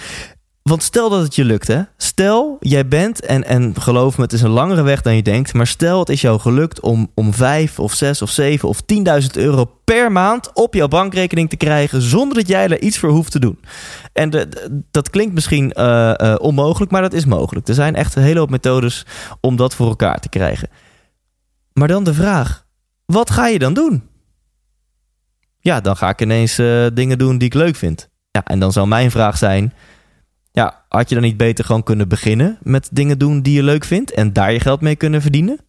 [0.63, 1.81] Want stel dat het je lukt, hè?
[1.97, 5.53] Stel, jij bent, en, en geloof me, het is een langere weg dan je denkt.
[5.53, 8.81] Maar stel, het is jou gelukt om, om 5 of 6 of 7 of
[9.21, 12.01] 10.000 euro per maand op jouw bankrekening te krijgen.
[12.01, 13.59] zonder dat jij er iets voor hoeft te doen.
[14.13, 14.49] En
[14.91, 17.67] dat klinkt misschien uh, uh, onmogelijk, maar dat is mogelijk.
[17.67, 19.05] Er zijn echt een hele hoop methodes
[19.41, 20.69] om dat voor elkaar te krijgen.
[21.73, 22.65] Maar dan de vraag:
[23.05, 24.03] wat ga je dan doen?
[25.63, 28.09] Ja, dan ga ik ineens uh, dingen doen die ik leuk vind.
[28.31, 29.73] Ja, en dan zou mijn vraag zijn:
[30.51, 33.83] ja, had je dan niet beter gewoon kunnen beginnen met dingen doen die je leuk
[33.83, 35.59] vindt en daar je geld mee kunnen verdienen?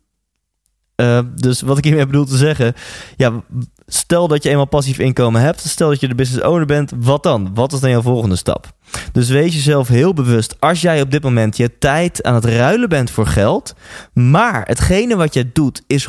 [0.96, 2.74] Uh, dus wat ik hiermee bedoel te zeggen,
[3.16, 3.42] ja,
[3.86, 7.22] stel dat je eenmaal passief inkomen hebt, stel dat je de business owner bent, wat
[7.22, 7.54] dan?
[7.54, 8.72] Wat is dan jouw volgende stap?
[9.12, 12.88] Dus wees jezelf heel bewust als jij op dit moment je tijd aan het ruilen
[12.88, 13.74] bent voor geld,
[14.12, 16.08] maar hetgene wat je doet is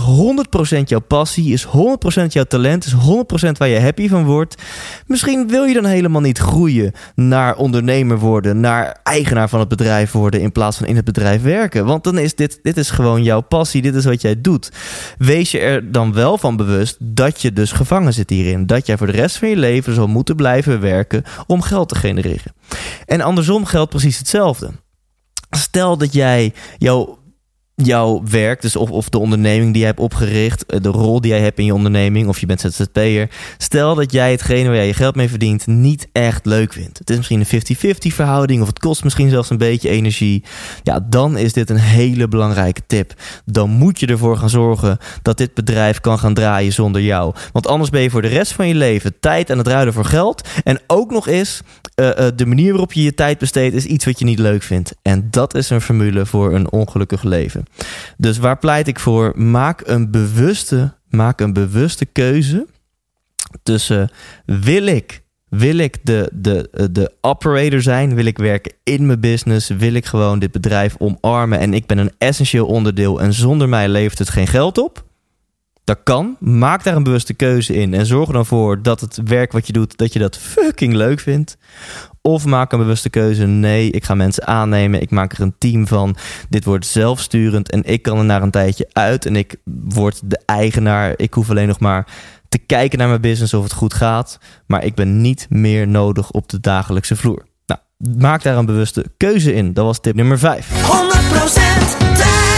[0.77, 1.69] 100% jouw passie, is 100%
[2.27, 2.97] jouw talent, is 100%
[3.57, 4.61] waar je happy van wordt.
[5.07, 10.11] Misschien wil je dan helemaal niet groeien naar ondernemer worden, naar eigenaar van het bedrijf
[10.11, 13.23] worden in plaats van in het bedrijf werken, want dan is dit dit is gewoon
[13.23, 14.71] jouw passie, dit is wat jij doet.
[15.17, 18.97] Wees je er dan wel van bewust dat je dus gevangen zit hierin, dat jij
[18.97, 22.53] voor de rest van je leven zal moeten blijven werken om geld te genereren.
[23.05, 24.71] En andersom geldt precies hetzelfde.
[25.49, 27.19] Stel dat jij jouw
[27.75, 31.31] jouw werk, dus of, of de onderneming die jij hebt opgericht, eh, de rol die
[31.31, 33.29] jij hebt in je onderneming, of je bent ZZP'er.
[33.57, 36.97] Stel dat jij hetgene waar jij je geld mee verdient niet echt leuk vindt.
[36.97, 37.45] Het is misschien een
[38.11, 40.43] 50-50 verhouding, of het kost misschien zelfs een beetje energie.
[40.83, 43.13] Ja, dan is dit een hele belangrijke tip.
[43.45, 47.33] Dan moet je ervoor gaan zorgen dat dit bedrijf kan gaan draaien zonder jou.
[47.51, 50.05] Want anders ben je voor de rest van je leven tijd aan het ruilen voor
[50.05, 50.47] geld.
[50.63, 51.61] En ook nog eens,
[51.95, 54.95] uh, de manier waarop je je tijd besteedt, is iets wat je niet leuk vindt.
[55.01, 57.65] En dat is een formule voor een ongelukkig leven.
[58.17, 59.33] Dus waar pleit ik voor?
[59.35, 62.67] Maak een bewuste, maak een bewuste keuze
[63.63, 64.09] tussen
[64.45, 65.23] wil ik
[65.57, 68.15] wil ik de, de, de operator zijn?
[68.15, 69.69] Wil ik werken in mijn business?
[69.69, 73.89] Wil ik gewoon dit bedrijf omarmen en ik ben een essentieel onderdeel en zonder mij
[73.89, 75.03] levert het geen geld op?
[75.85, 76.35] Dat kan.
[76.39, 79.67] Maak daar een bewuste keuze in en zorg er dan voor dat het werk wat
[79.67, 81.57] je doet, dat je dat fucking leuk vindt.
[82.21, 83.45] Of maak een bewuste keuze.
[83.45, 85.01] Nee, ik ga mensen aannemen.
[85.01, 86.15] Ik maak er een team van.
[86.49, 89.25] Dit wordt zelfsturend en ik kan er na een tijdje uit.
[89.25, 91.13] En ik word de eigenaar.
[91.15, 92.07] Ik hoef alleen nog maar
[92.49, 94.39] te kijken naar mijn business of het goed gaat.
[94.65, 97.45] Maar ik ben niet meer nodig op de dagelijkse vloer.
[97.65, 97.79] Nou,
[98.17, 99.73] maak daar een bewuste keuze in.
[99.73, 100.69] Dat was tip nummer 5.
[102.51, 102.54] 100%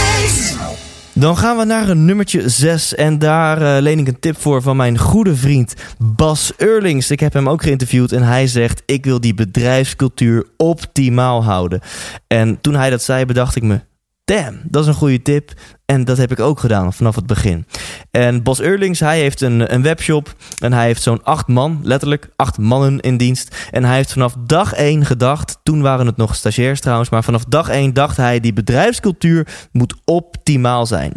[1.18, 2.94] dan gaan we naar een nummertje 6.
[2.94, 7.10] En daar uh, leen ik een tip voor van mijn goede vriend Bas Eurlings.
[7.10, 11.80] Ik heb hem ook geïnterviewd en hij zegt: Ik wil die bedrijfscultuur optimaal houden.
[12.26, 13.80] En toen hij dat zei, bedacht ik me:
[14.28, 15.52] Damn, dat is een goede tip.
[15.84, 17.66] En dat heb ik ook gedaan vanaf het begin.
[18.10, 20.34] En Bas Eurlings, hij heeft een, een webshop.
[20.58, 23.56] En hij heeft zo'n acht man, letterlijk acht mannen in dienst.
[23.70, 25.58] En hij heeft vanaf dag één gedacht.
[25.62, 27.10] Toen waren het nog stagiairs trouwens.
[27.10, 31.12] Maar vanaf dag één dacht hij: die bedrijfscultuur moet optimaal zijn.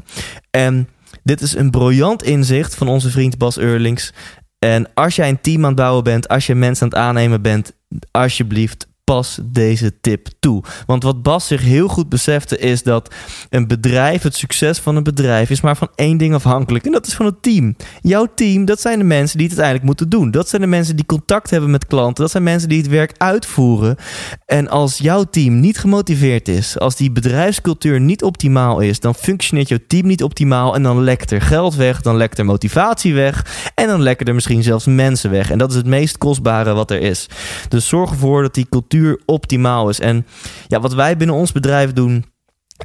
[0.49, 0.89] En
[1.23, 4.13] dit is een briljant inzicht van onze vriend Bas Eurlings.
[4.59, 7.41] En als jij een team aan het bouwen bent, als je mensen aan het aannemen
[7.41, 7.73] bent,
[8.11, 10.63] alsjeblieft pas deze tip toe.
[10.85, 13.13] Want wat Bas zich heel goed besefte is dat
[13.49, 16.85] een bedrijf, het succes van een bedrijf, is maar van één ding afhankelijk.
[16.85, 17.75] En dat is van het team.
[18.01, 20.31] Jouw team, dat zijn de mensen die het uiteindelijk moeten doen.
[20.31, 22.23] Dat zijn de mensen die contact hebben met klanten.
[22.23, 23.95] Dat zijn mensen die het werk uitvoeren.
[24.45, 29.67] En als jouw team niet gemotiveerd is, als die bedrijfscultuur niet optimaal is, dan functioneert
[29.67, 30.75] jouw team niet optimaal.
[30.75, 33.71] En dan lekt er geld weg, dan lekt er motivatie weg.
[33.75, 35.51] En dan lekken er misschien zelfs mensen weg.
[35.51, 37.27] En dat is het meest kostbare wat er is.
[37.69, 39.99] Dus zorg ervoor dat die cultuur optimaal is.
[39.99, 40.25] En
[40.67, 42.25] ja, wat wij binnen ons bedrijf doen.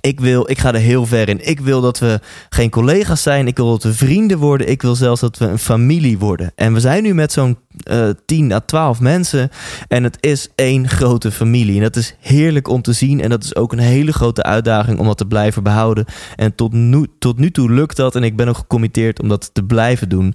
[0.00, 1.48] Ik wil, ik ga er heel ver in.
[1.48, 3.46] Ik wil dat we geen collega's zijn.
[3.46, 4.68] Ik wil dat we vrienden worden.
[4.68, 6.52] Ik wil zelfs dat we een familie worden.
[6.54, 7.58] En we zijn nu met zo'n
[7.90, 9.50] uh, 10 à 12 mensen.
[9.88, 11.76] En het is één grote familie.
[11.76, 13.20] En dat is heerlijk om te zien.
[13.20, 16.04] En dat is ook een hele grote uitdaging om dat te blijven behouden.
[16.36, 18.16] En tot nu, tot nu toe lukt dat.
[18.16, 20.34] En ik ben ook gecommitteerd om dat te blijven doen.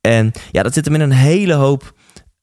[0.00, 1.92] En ja, dat zit hem in een hele hoop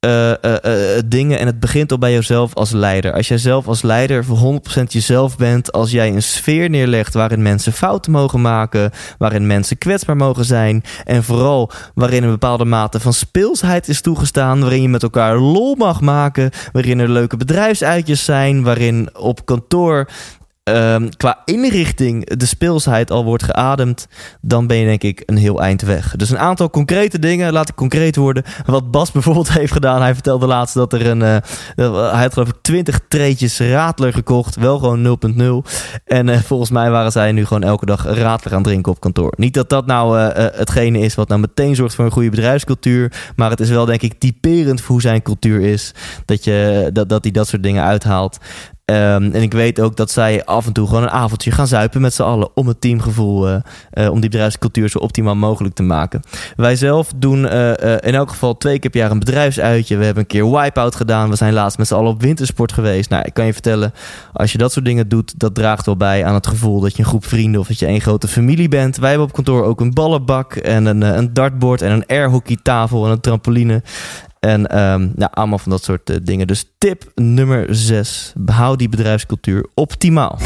[0.06, 0.32] uh,
[0.66, 1.40] uh, dingen.
[1.40, 3.14] En het begint al bij jezelf als leider.
[3.14, 5.72] Als jij zelf als leider voor 100% jezelf bent.
[5.72, 8.92] Als jij een sfeer neerlegt waarin mensen fouten mogen maken.
[9.18, 10.84] Waarin mensen kwetsbaar mogen zijn.
[11.04, 14.62] En vooral waarin een bepaalde mate van speelsheid is toegestaan.
[14.62, 16.52] Waarin je met elkaar lol mag maken.
[16.72, 18.64] Waarin er leuke bedrijfsuitjes zijn.
[18.64, 20.08] Waarin op kantoor
[20.72, 24.08] um, qua inrichting de speelsheid al wordt geademd,
[24.42, 26.16] dan ben je denk ik een heel eind weg.
[26.16, 28.44] Dus een aantal concrete dingen, laat ik concreet worden.
[28.66, 31.38] Wat Bas bijvoorbeeld heeft gedaan, hij vertelde laatst dat er een, uh,
[32.12, 35.20] hij had geloof ik 20 treetjes Radler gekocht, wel gewoon
[35.66, 35.72] 0.0.
[36.06, 39.00] En uh, volgens mij waren zij nu gewoon elke dag Radler aan het drinken op
[39.00, 39.34] kantoor.
[39.38, 43.32] Niet dat dat nou uh, hetgene is wat nou meteen zorgt voor een goede bedrijfscultuur,
[43.36, 45.94] maar het is wel denk ik typerend voor hoe zijn cultuur is,
[46.26, 48.38] dat, je, dat, dat hij dat soort dingen uithaalt.
[48.92, 52.02] Um, en ik weet ook dat zij af en toe gewoon een avondje gaan zuipen
[52.02, 53.56] met z'n allen om het teamgevoel, uh,
[53.94, 56.22] uh, om die bedrijfscultuur zo optimaal mogelijk te maken.
[56.56, 59.98] Wij zelf doen uh, in elk geval twee keer per jaar een bedrijfsuitje.
[59.98, 61.30] We hebben een keer wipeout gedaan.
[61.30, 63.10] We zijn laatst met z'n allen op wintersport geweest.
[63.10, 63.94] Nou, ik kan je vertellen,
[64.34, 67.00] als je dat soort dingen doet, dat draagt wel bij aan het gevoel dat je
[67.00, 68.98] een groep vrienden of dat je één grote familie bent.
[68.98, 73.12] Wij hebben op kantoor ook een ballenbak en een, een dartboard en een airhockeytafel en
[73.12, 73.82] een trampoline.
[74.46, 76.48] En um, ja, allemaal van dat soort uh, dingen.
[76.48, 78.34] Dus tip nummer 6.
[78.36, 80.40] Behoud die bedrijfscultuur optimaal.
[80.40, 80.44] 100%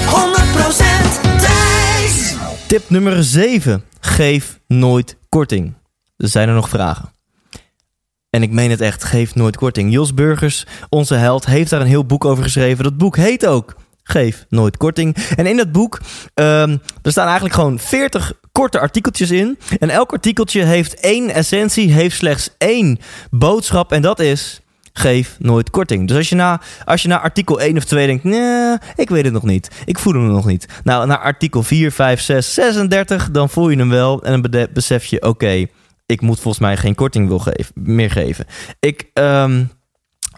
[1.21, 2.35] Thijs!
[2.67, 3.83] Tip nummer 7.
[3.99, 5.73] Geef nooit korting.
[6.17, 7.12] Er zijn er nog vragen.
[8.29, 9.91] En ik meen het echt, geef nooit korting.
[9.91, 12.83] Jos Burgers, onze held, heeft daar een heel boek over geschreven.
[12.83, 13.75] Dat boek heet ook
[14.10, 15.15] Geef nooit korting.
[15.36, 16.00] En in dat boek,
[16.34, 19.60] um, er staan eigenlijk gewoon 40 korte artikeltjes in.
[19.80, 23.91] En elk artikeltje heeft één essentie, heeft slechts één boodschap.
[23.91, 24.62] En dat is
[24.93, 26.08] geef nooit korting.
[26.08, 29.24] Dus als je na, als je na artikel 1 of 2 denkt, nee, ik weet
[29.24, 29.69] het nog niet.
[29.86, 30.65] Ik voel hem nog niet.
[30.84, 34.24] Nou, na artikel 4, 5, 6, 36, dan voel je hem wel.
[34.24, 35.65] En dan besef je, oké,
[36.06, 38.45] ik moet volgens mij geen korting wil geven, meer geven.
[38.80, 39.72] Ik, um,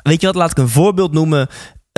[0.04, 1.48] weet je wat, laat ik een voorbeeld noemen.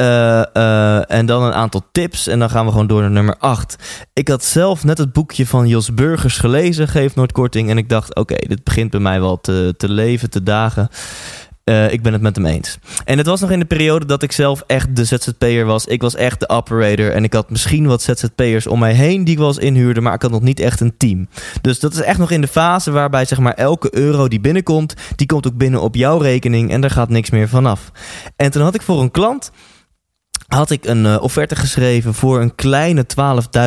[0.01, 2.27] Uh, uh, en dan een aantal tips.
[2.27, 3.75] En dan gaan we gewoon door naar nummer 8.
[4.13, 7.69] Ik had zelf net het boekje van Jos Burgers gelezen, Geef Noordkorting.
[7.69, 10.89] En ik dacht, oké, dit begint bij mij wel te, te leven, te dagen.
[11.63, 12.77] Uh, ik ben het met hem eens.
[13.05, 15.85] En het was nog in de periode dat ik zelf echt de ZZP'er was.
[15.85, 17.11] Ik was echt de operator.
[17.11, 20.01] En ik had misschien wat ZZP'ers om mij heen die ik wel eens inhuurde.
[20.01, 21.27] Maar ik had nog niet echt een team.
[21.61, 24.93] Dus dat is echt nog in de fase waarbij zeg maar elke euro die binnenkomt...
[25.15, 27.91] die komt ook binnen op jouw rekening en daar gaat niks meer vanaf.
[28.35, 29.51] En toen had ik voor een klant
[30.53, 33.05] had ik een uh, offerte geschreven voor een kleine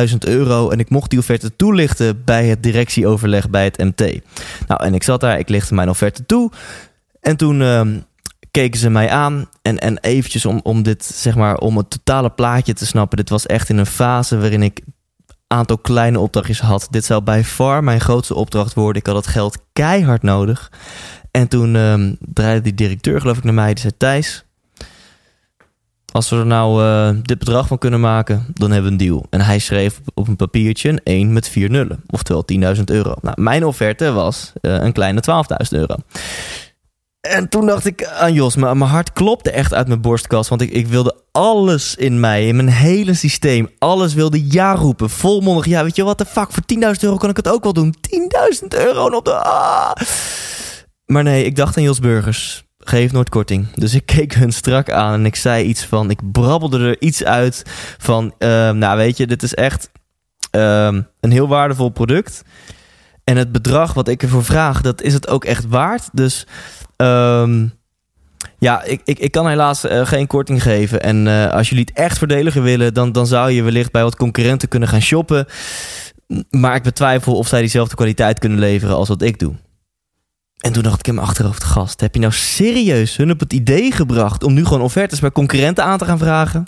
[0.09, 0.69] 12.000 euro.
[0.69, 4.19] En ik mocht die offerte toelichten bij het directieoverleg bij het MT.
[4.67, 6.51] Nou, en ik zat daar, ik lichtte mijn offerte toe.
[7.19, 7.81] En toen uh,
[8.51, 9.49] keken ze mij aan.
[9.61, 13.17] En, en eventjes om, om dit, zeg maar, om het totale plaatje te snappen.
[13.17, 14.81] Dit was echt in een fase waarin ik
[15.47, 16.87] aantal kleine opdrachtjes had.
[16.89, 19.01] Dit zou bij far mijn grootste opdracht worden.
[19.01, 20.71] Ik had het geld keihard nodig.
[21.31, 23.73] En toen uh, draaide die directeur, geloof ik, naar mij.
[23.73, 24.45] Die zei: Thijs,
[26.13, 29.25] als we er nou uh, dit bedrag van kunnen maken, dan hebben we een deal.
[29.29, 32.03] En hij schreef op een papiertje een 1 met 4 nullen.
[32.07, 33.15] Oftewel 10.000 euro.
[33.21, 35.23] Nou, mijn offerte was uh, een kleine
[35.73, 35.95] 12.000 euro.
[37.21, 40.49] En toen dacht ik aan Jos, maar mijn hart klopte echt uit mijn borstkast.
[40.49, 45.09] Want ik, ik wilde alles in mij, in mijn hele systeem, alles wilde ja roepen.
[45.09, 46.63] Volmondig, ja, weet je wat de fuck, voor
[46.95, 47.95] 10.000 euro kan ik het ook wel doen.
[48.61, 49.33] 10.000 euro op de...
[49.33, 49.91] Ah.
[51.05, 53.67] Maar nee, ik dacht aan Jos Burgers geef nooit korting.
[53.73, 57.23] Dus ik keek hun strak aan en ik zei iets van, ik brabbelde er iets
[57.23, 57.63] uit
[57.97, 59.89] van, uh, nou weet je, dit is echt
[60.55, 62.43] uh, een heel waardevol product.
[63.23, 66.09] En het bedrag wat ik ervoor vraag, dat is het ook echt waard.
[66.13, 66.47] Dus
[66.97, 67.73] um,
[68.57, 71.01] ja, ik, ik, ik kan helaas uh, geen korting geven.
[71.01, 74.15] En uh, als jullie het echt voordeliger willen, dan, dan zou je wellicht bij wat
[74.15, 75.45] concurrenten kunnen gaan shoppen.
[76.49, 79.55] Maar ik betwijfel of zij diezelfde kwaliteit kunnen leveren als wat ik doe.
[80.57, 83.53] En toen dacht ik in mijn achterhoofd, gast, heb je nou serieus hun op het
[83.53, 86.65] idee gebracht om nu gewoon offertes bij concurrenten aan te gaan vragen?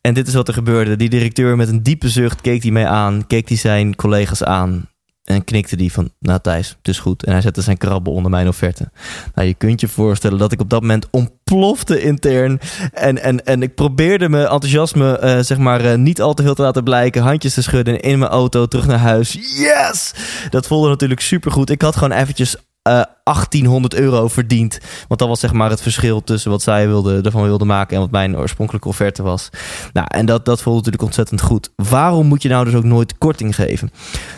[0.00, 0.96] En dit is wat er gebeurde.
[0.96, 4.88] Die directeur met een diepe zucht keek hij mee aan, keek hij zijn collega's aan.
[5.28, 7.24] En knikte die van, nou Thijs, het is goed.
[7.24, 8.90] En hij zette zijn krabbel onder mijn offerte.
[9.34, 12.60] Nou, je kunt je voorstellen dat ik op dat moment ontplofte intern.
[12.92, 16.54] En, en, en ik probeerde mijn enthousiasme, uh, zeg maar, uh, niet al te veel
[16.54, 17.22] te laten blijken.
[17.22, 19.32] Handjes te schudden in mijn auto, terug naar huis.
[19.32, 20.14] Yes!
[20.50, 21.70] Dat voelde natuurlijk supergoed.
[21.70, 22.56] Ik had gewoon eventjes
[22.88, 24.78] uh, 1800 euro verdiend.
[25.08, 28.02] Want dat was zeg maar het verschil tussen wat zij wilde, ervan wilde maken en
[28.02, 29.48] wat mijn oorspronkelijke offerte was.
[29.92, 31.70] Nou, en dat, dat voelde natuurlijk ontzettend goed.
[31.76, 33.90] Waarom moet je nou dus ook nooit korting geven?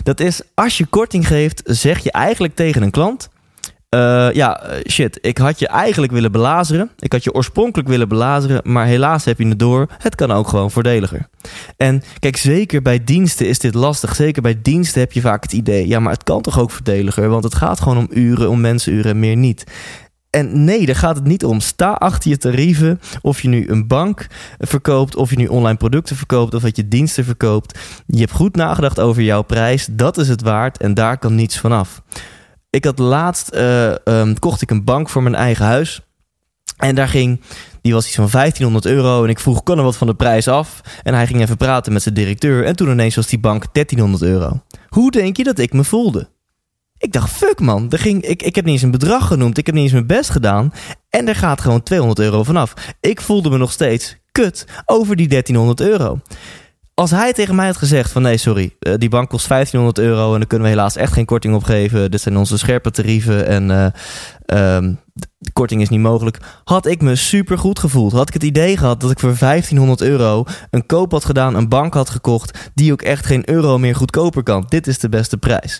[0.02, 3.28] Dat is, als je korting geeft, zeg je eigenlijk tegen een klant...
[3.94, 5.18] Uh, ja, shit.
[5.20, 6.90] Ik had je eigenlijk willen belazeren.
[6.98, 8.60] Ik had je oorspronkelijk willen belazeren.
[8.64, 9.86] Maar helaas heb je het door.
[9.98, 11.28] Het kan ook gewoon voordeliger.
[11.76, 14.14] En kijk, zeker bij diensten is dit lastig.
[14.14, 15.88] Zeker bij diensten heb je vaak het idee.
[15.88, 17.28] Ja, maar het kan toch ook voordeliger?
[17.28, 19.64] Want het gaat gewoon om uren, om mensenuren en meer niet.
[20.30, 21.60] En nee, daar gaat het niet om.
[21.60, 23.00] Sta achter je tarieven.
[23.20, 24.26] Of je nu een bank
[24.58, 27.78] verkoopt, of je nu online producten verkoopt, of dat je diensten verkoopt.
[28.06, 29.88] Je hebt goed nagedacht over jouw prijs.
[29.90, 32.02] Dat is het waard en daar kan niets vanaf.
[32.70, 36.00] Ik had laatst, uh, um, kocht ik een bank voor mijn eigen huis.
[36.76, 37.40] En daar ging,
[37.82, 39.24] die was iets van 1500 euro.
[39.24, 40.80] En ik vroeg, kan er wat van de prijs af?
[41.02, 42.64] En hij ging even praten met zijn directeur.
[42.64, 44.62] En toen ineens was die bank 1300 euro.
[44.88, 46.28] Hoe denk je dat ik me voelde?
[46.98, 49.58] Ik dacht, fuck man, er ging, ik, ik heb niet eens een bedrag genoemd.
[49.58, 50.72] Ik heb niet eens mijn best gedaan.
[51.08, 52.74] En er gaat gewoon 200 euro vanaf.
[53.00, 56.20] Ik voelde me nog steeds kut over die 1300 euro.
[57.00, 60.32] Als hij tegen mij had gezegd van nee, sorry, uh, die bank kost 1500 euro
[60.32, 62.10] en daar kunnen we helaas echt geen korting op geven.
[62.10, 65.00] Dit zijn onze scherpe tarieven en uh, um,
[65.38, 66.38] de korting is niet mogelijk.
[66.64, 68.12] Had ik me super goed gevoeld.
[68.12, 71.68] Had ik het idee gehad dat ik voor 1500 euro een koop had gedaan, een
[71.68, 74.66] bank had gekocht, die ook echt geen euro meer goedkoper kan.
[74.68, 75.78] Dit is de beste prijs.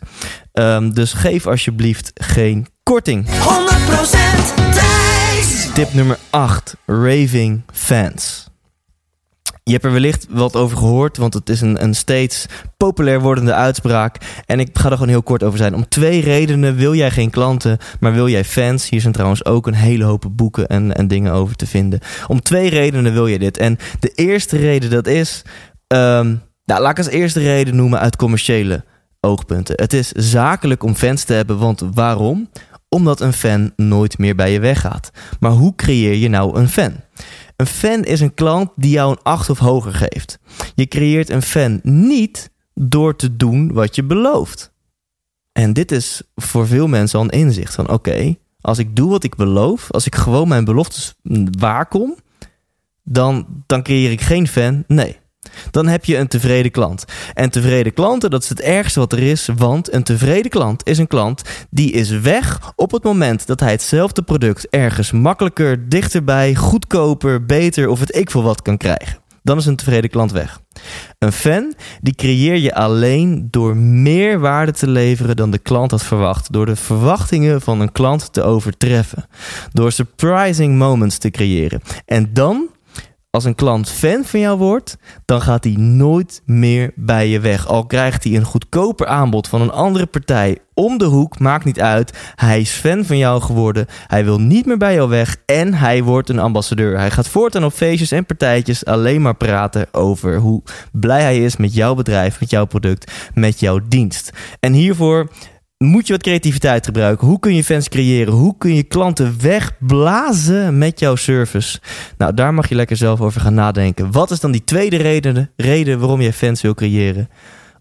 [0.52, 3.26] Um, dus geef alsjeblieft geen korting.
[3.26, 3.30] 100%
[4.72, 5.70] Thijs!
[5.74, 6.76] Tip nummer 8.
[6.86, 8.49] Raving fans.
[9.70, 13.54] Je hebt er wellicht wat over gehoord, want het is een, een steeds populair wordende
[13.54, 14.16] uitspraak.
[14.46, 15.74] En ik ga er gewoon heel kort over zijn.
[15.74, 18.88] Om twee redenen wil jij geen klanten, maar wil jij fans.
[18.88, 22.00] Hier zijn trouwens ook een hele hoop boeken en, en dingen over te vinden.
[22.26, 23.56] Om twee redenen wil je dit.
[23.56, 25.42] En de eerste reden dat is,
[25.86, 28.84] um, nou, laat ik als eerste reden noemen uit commerciële
[29.20, 29.74] oogpunten.
[29.80, 32.50] Het is zakelijk om fans te hebben, want waarom?
[32.88, 35.10] Omdat een fan nooit meer bij je weggaat.
[35.40, 36.92] Maar hoe creëer je nou een fan?
[37.60, 40.38] Een fan is een klant die jou een 8 of hoger geeft.
[40.74, 44.72] Je creëert een fan niet door te doen wat je belooft.
[45.52, 49.24] En dit is voor veel mensen al een inzicht van oké, als ik doe wat
[49.24, 51.14] ik beloof, als ik gewoon mijn beloftes
[51.58, 52.16] waarkom,
[53.02, 54.84] dan, dan creëer ik geen fan.
[54.86, 55.19] Nee,
[55.70, 57.04] dan heb je een tevreden klant.
[57.34, 59.48] En tevreden klanten, dat is het ergste wat er is.
[59.56, 63.70] Want een tevreden klant is een klant die is weg op het moment dat hij
[63.70, 69.18] hetzelfde product ergens makkelijker, dichterbij, goedkoper, beter of het ik voor wat kan krijgen.
[69.42, 70.60] Dan is een tevreden klant weg.
[71.18, 76.02] Een fan, die creëer je alleen door meer waarde te leveren dan de klant had
[76.02, 76.52] verwacht.
[76.52, 79.26] Door de verwachtingen van een klant te overtreffen.
[79.72, 81.82] Door surprising moments te creëren.
[82.06, 82.68] En dan
[83.30, 87.66] als een klant fan van jou wordt, dan gaat hij nooit meer bij je weg.
[87.66, 91.80] Al krijgt hij een goedkoper aanbod van een andere partij om de hoek, maakt niet
[91.80, 92.18] uit.
[92.34, 93.86] Hij is fan van jou geworden.
[94.06, 96.98] Hij wil niet meer bij jou weg en hij wordt een ambassadeur.
[96.98, 100.62] Hij gaat voortaan op feestjes en partijtjes alleen maar praten over hoe
[100.92, 104.30] blij hij is met jouw bedrijf, met jouw product, met jouw dienst.
[104.60, 105.28] En hiervoor
[105.84, 107.26] moet je wat creativiteit gebruiken.
[107.26, 108.32] Hoe kun je fans creëren?
[108.32, 111.80] Hoe kun je klanten wegblazen met jouw service?
[112.16, 114.12] Nou, daar mag je lekker zelf over gaan nadenken.
[114.12, 117.28] Wat is dan die tweede reden, reden waarom je fans wil creëren?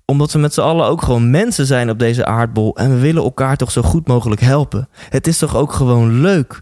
[0.05, 3.23] Omdat we met z'n allen ook gewoon mensen zijn op deze aardbol en we willen
[3.23, 4.89] elkaar toch zo goed mogelijk helpen.
[5.09, 6.59] Het is toch ook gewoon leuk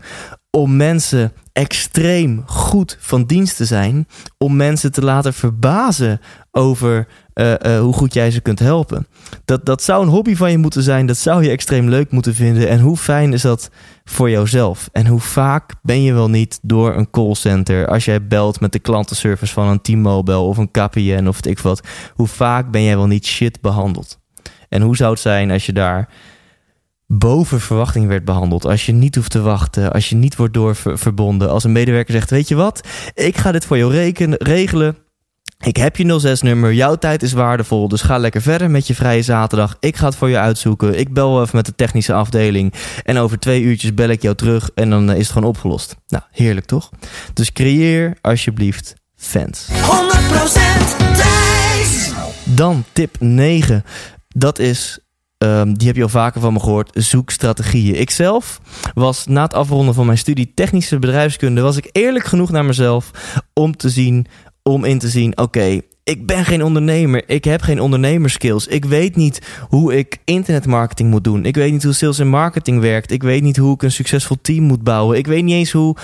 [0.50, 6.22] om mensen extreem goed van dienst te zijn, om mensen te laten verbazen
[6.52, 9.08] over uh, uh, hoe goed jij ze kunt helpen.
[9.46, 11.06] Dat, dat zou een hobby van je moeten zijn.
[11.06, 12.70] Dat zou je extreem leuk moeten vinden.
[12.70, 13.70] En hoe fijn is dat
[14.06, 14.90] voor jouzelf?
[14.92, 18.80] En hoe vaak ben je wel niet door een callcenter, als jij belt met de
[18.80, 21.82] klantenservice van een T-Mobile of een KPN of wat ik wat,
[22.14, 24.20] hoe vaak ben jij wel niet shit behandeld?
[24.70, 26.10] En hoe zou het zijn als je daar
[27.08, 28.66] boven verwachting werd behandeld.
[28.66, 31.50] Als je niet hoeft te wachten, als je niet wordt doorverbonden.
[31.50, 34.98] Als een medewerker zegt, weet je wat, ik ga dit voor jou regelen.
[35.60, 39.22] Ik heb je 06-nummer, jouw tijd is waardevol, dus ga lekker verder met je vrije
[39.22, 39.78] zaterdag.
[39.80, 41.00] Ik ga het voor je uitzoeken.
[41.00, 42.74] Ik bel even met de technische afdeling.
[43.04, 45.96] En over twee uurtjes bel ik jou terug en dan is het gewoon opgelost.
[46.08, 46.90] Nou, heerlijk toch?
[47.34, 49.68] Dus creëer alsjeblieft fans.
[49.72, 49.74] 100%
[51.16, 52.12] Thijs!
[52.44, 53.84] Dan tip 9.
[54.28, 55.00] Dat is
[55.38, 56.90] ehm, die heb je al vaker van me gehoord.
[56.94, 57.96] Zoek strategieën.
[57.96, 58.62] Ikzelf
[58.94, 61.62] was na het afronden van mijn studie technische bedrijfskunde...
[61.62, 63.12] was ik eerlijk genoeg naar mezelf
[63.54, 64.28] om te zien...
[64.68, 67.24] om in te zien, oké, ik ben geen ondernemer.
[67.30, 68.68] Ik heb geen ondernemerskills.
[68.68, 71.46] Ik weet niet hoe ik internetmarketing moet doen.
[71.46, 73.12] Ik weet niet hoe sales en marketing werkt.
[73.12, 75.18] Ik weet niet hoe ik een succesvol team moet bouwen.
[75.18, 75.96] Ik weet niet eens hoe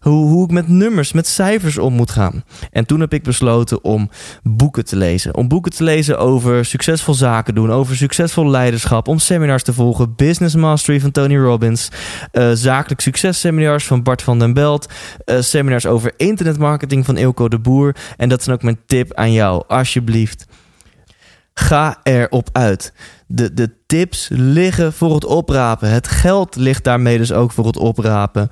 [0.00, 2.44] hoe, hoe ik met nummers, met cijfers om moet gaan.
[2.70, 4.10] En toen heb ik besloten om
[4.42, 5.36] boeken te lezen.
[5.36, 10.14] Om boeken te lezen over succesvol zaken doen, over succesvol leiderschap, om seminars te volgen.
[10.16, 11.88] Business Mastery van Tony Robbins,
[12.32, 14.88] uh, zakelijk successeminars van Bart van den Belt,
[15.26, 17.96] uh, seminars over internetmarketing van Ilko de Boer.
[18.16, 20.46] En dat is ook mijn tip aan jou, alsjeblieft.
[21.54, 22.92] Ga erop uit.
[23.32, 25.90] De, de tips liggen voor het oprapen.
[25.90, 28.50] Het geld ligt daarmee dus ook voor het oprapen.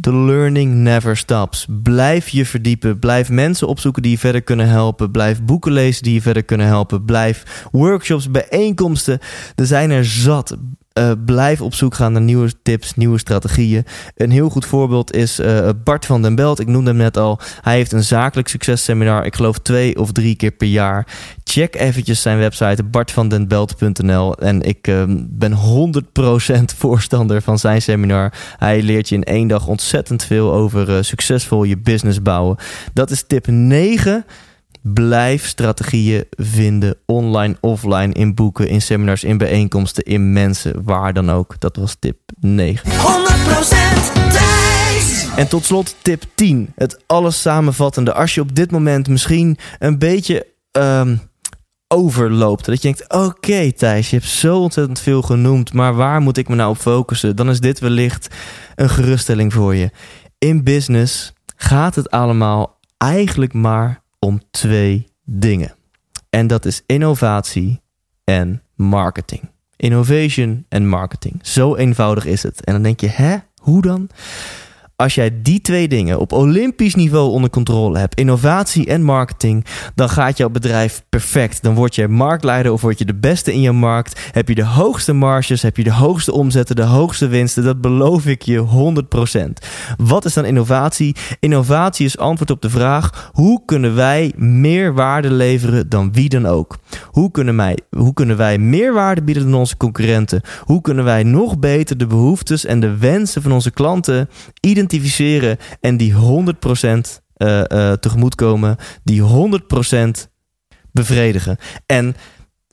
[0.00, 1.66] The learning never stops.
[1.82, 2.98] Blijf je verdiepen.
[2.98, 5.10] Blijf mensen opzoeken die je verder kunnen helpen.
[5.10, 7.04] Blijf boeken lezen die je verder kunnen helpen.
[7.04, 9.18] Blijf workshops, bijeenkomsten.
[9.54, 10.56] Er zijn er zat.
[10.98, 13.84] Uh, blijf op zoek gaan naar nieuwe tips, nieuwe strategieën.
[14.16, 16.60] Een heel goed voorbeeld is uh, Bart van den Belt.
[16.60, 17.38] Ik noemde hem net al.
[17.60, 19.24] Hij heeft een zakelijk successeminar.
[19.24, 21.06] Ik geloof twee of drie keer per jaar.
[21.44, 24.36] Check eventjes zijn website bartvandenbelt.nl.
[24.36, 28.32] En ik uh, ben 100% voorstander van zijn seminar.
[28.56, 32.56] Hij leert je in één dag ontzettend veel over succesvol je business bouwen.
[32.92, 34.24] Dat is tip 9.
[34.92, 41.30] Blijf strategieën vinden, online, offline, in boeken, in seminars, in bijeenkomsten, in mensen, waar dan
[41.30, 41.60] ook.
[41.60, 42.90] Dat was tip 9.
[42.90, 42.94] 100%
[45.36, 46.72] En tot slot tip 10.
[46.74, 48.12] Het alles samenvattende.
[48.14, 51.20] Als je op dit moment misschien een beetje um,
[51.88, 52.64] overloopt.
[52.64, 56.48] Dat je denkt, oké Thijs, je hebt zo ontzettend veel genoemd, maar waar moet ik
[56.48, 57.36] me nou op focussen?
[57.36, 58.34] Dan is dit wellicht
[58.74, 59.90] een geruststelling voor je.
[60.38, 65.74] In business gaat het allemaal eigenlijk maar om twee dingen.
[66.30, 67.82] En dat is innovatie
[68.24, 69.50] en marketing.
[69.76, 71.38] Innovation en marketing.
[71.42, 72.64] Zo eenvoudig is het.
[72.64, 74.08] En dan denk je, hè, hoe dan?
[74.96, 79.64] Als jij die twee dingen op olympisch niveau onder controle hebt, innovatie en marketing,
[79.94, 81.62] dan gaat jouw bedrijf perfect.
[81.62, 84.20] Dan word je marktleider of word je de beste in je markt.
[84.32, 87.64] Heb je de hoogste marges, heb je de hoogste omzetten, de hoogste winsten.
[87.64, 88.64] Dat beloof ik je
[89.38, 89.66] 100%.
[89.96, 91.16] Wat is dan innovatie?
[91.40, 96.46] Innovatie is antwoord op de vraag: hoe kunnen wij meer waarde leveren dan wie dan
[96.46, 96.78] ook?
[97.10, 100.40] Hoe kunnen wij, hoe kunnen wij meer waarde bieden dan onze concurrenten?
[100.60, 104.28] Hoe kunnen wij nog beter de behoeftes en de wensen van onze klanten
[104.60, 104.82] identificeren?
[104.84, 110.10] Identificeren en die 100% uh, uh, tegemoetkomen, die 100%
[110.92, 111.56] bevredigen.
[111.86, 112.16] En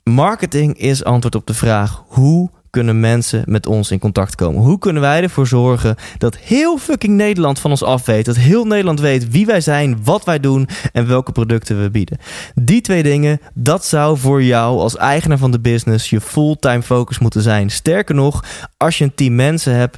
[0.03, 4.61] marketing is antwoord op de vraag: hoe kunnen mensen met ons in contact komen?
[4.61, 8.25] Hoe kunnen wij ervoor zorgen dat heel fucking Nederland van ons af weet?
[8.25, 12.17] Dat heel Nederland weet wie wij zijn, wat wij doen en welke producten we bieden.
[12.55, 17.19] Die twee dingen, dat zou voor jou als eigenaar van de business je fulltime focus
[17.19, 17.69] moeten zijn.
[17.69, 18.43] Sterker nog,
[18.77, 19.97] als je een team mensen hebt,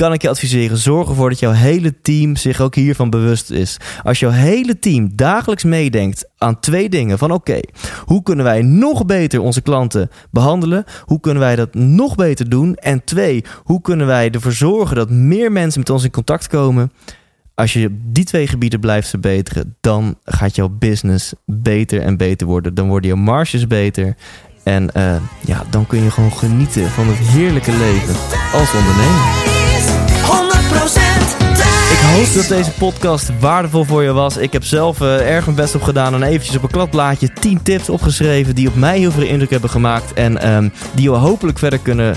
[0.00, 3.76] kan ik je adviseren: zorg ervoor dat jouw hele team zich ook hiervan bewust is.
[4.02, 7.60] Als jouw hele team dagelijks meedenkt aan twee dingen: van oké,
[8.04, 10.84] hoe kunnen wij nog beter onze klanten behandelen?
[11.04, 12.74] Hoe kunnen wij dat nog beter doen?
[12.74, 16.92] En twee, hoe kunnen wij ervoor zorgen dat meer mensen met ons in contact komen?
[17.54, 22.74] Als je die twee gebieden blijft verbeteren, dan gaat jouw business beter en beter worden.
[22.74, 24.16] Dan worden je marges beter.
[24.62, 28.14] En uh, ja, dan kun je gewoon genieten van het heerlijke leven
[28.52, 29.59] als ondernemer.
[31.90, 34.36] Ik hoop dat deze podcast waardevol voor je was.
[34.36, 37.62] Ik heb zelf uh, erg mijn best op gedaan en eventjes op een kladblaadje 10
[37.62, 41.58] tips opgeschreven die op mij heel veel indruk hebben gemaakt en um, die we hopelijk
[41.58, 42.16] verder kunnen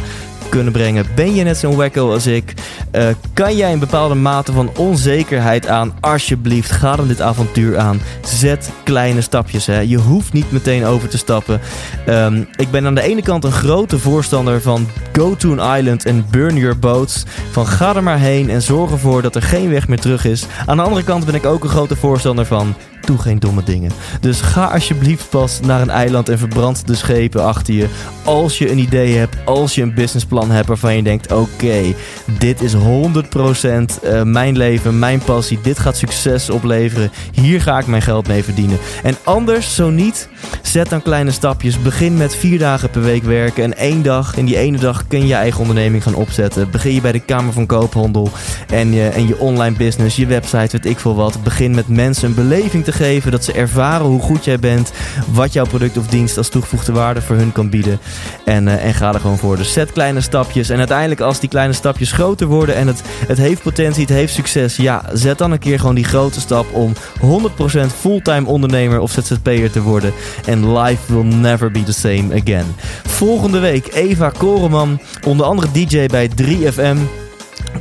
[0.53, 1.05] kunnen brengen.
[1.15, 2.53] Ben je net zo'n wacko als ik?
[2.91, 5.93] Uh, kan jij een bepaalde mate van onzekerheid aan?
[5.99, 8.01] Alsjeblieft, ga dan dit avontuur aan.
[8.23, 9.65] Zet kleine stapjes.
[9.65, 9.79] Hè.
[9.79, 11.61] Je hoeft niet meteen over te stappen.
[12.09, 16.05] Um, ik ben aan de ene kant een grote voorstander van go to an island
[16.05, 17.23] and burn your boats.
[17.51, 20.45] Van ga er maar heen en zorg ervoor dat er geen weg meer terug is.
[20.65, 22.75] Aan de andere kant ben ik ook een grote voorstander van
[23.05, 23.91] doe geen domme dingen.
[24.21, 27.87] Dus ga alsjeblieft pas naar een eiland en verbrand de schepen achter je.
[28.23, 31.93] Als je een idee hebt, als je een businessplan hebt waarvan je denkt: oké,
[32.39, 35.59] dit is 100% uh, eh, mijn leven, mijn passie.
[35.61, 37.11] Dit gaat succes opleveren.
[37.31, 38.77] Hier ga ik mijn geld mee verdienen.
[39.03, 40.29] En anders, zo niet,
[40.61, 41.81] zet dan kleine stapjes.
[41.81, 43.63] Begin met vier dagen per week werken.
[43.63, 46.71] En één dag, in die ene dag kun je je eigen onderneming gaan opzetten.
[46.71, 48.31] Begin je bij de Kamer van Koophandel
[48.67, 51.43] en je, en je online business, je website, weet ik veel wat.
[51.43, 53.31] Begin met mensen een beleving te geven.
[53.31, 54.91] Dat ze ervaren hoe goed jij bent.
[55.27, 57.99] Wat jouw product of dienst als toegevoegde waarde voor hun kan bieden.
[58.45, 59.57] En, uh, en ga er gewoon voor.
[59.57, 60.69] Dus zet kleine stapjes.
[60.69, 64.33] En uiteindelijk als die kleine stapjes groter worden en het, het heeft potentie, het heeft
[64.33, 64.75] succes.
[64.75, 69.71] Ja, zet dan een keer gewoon die grote stap om 100% fulltime ondernemer of ZZP'er
[69.71, 70.13] te worden.
[70.45, 72.75] En life will never be the same again.
[73.03, 77.22] Volgende week Eva Koreman, onder andere DJ bij 3FM.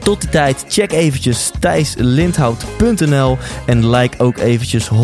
[0.01, 4.95] Tot die tijd, check eventjes thijslindhout.nl en like ook eventjes 100%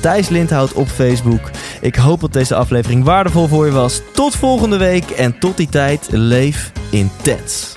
[0.00, 1.50] Thijs Lindhout op Facebook.
[1.80, 4.00] Ik hoop dat deze aflevering waardevol voor je was.
[4.12, 7.76] Tot volgende week en tot die tijd, leef intens.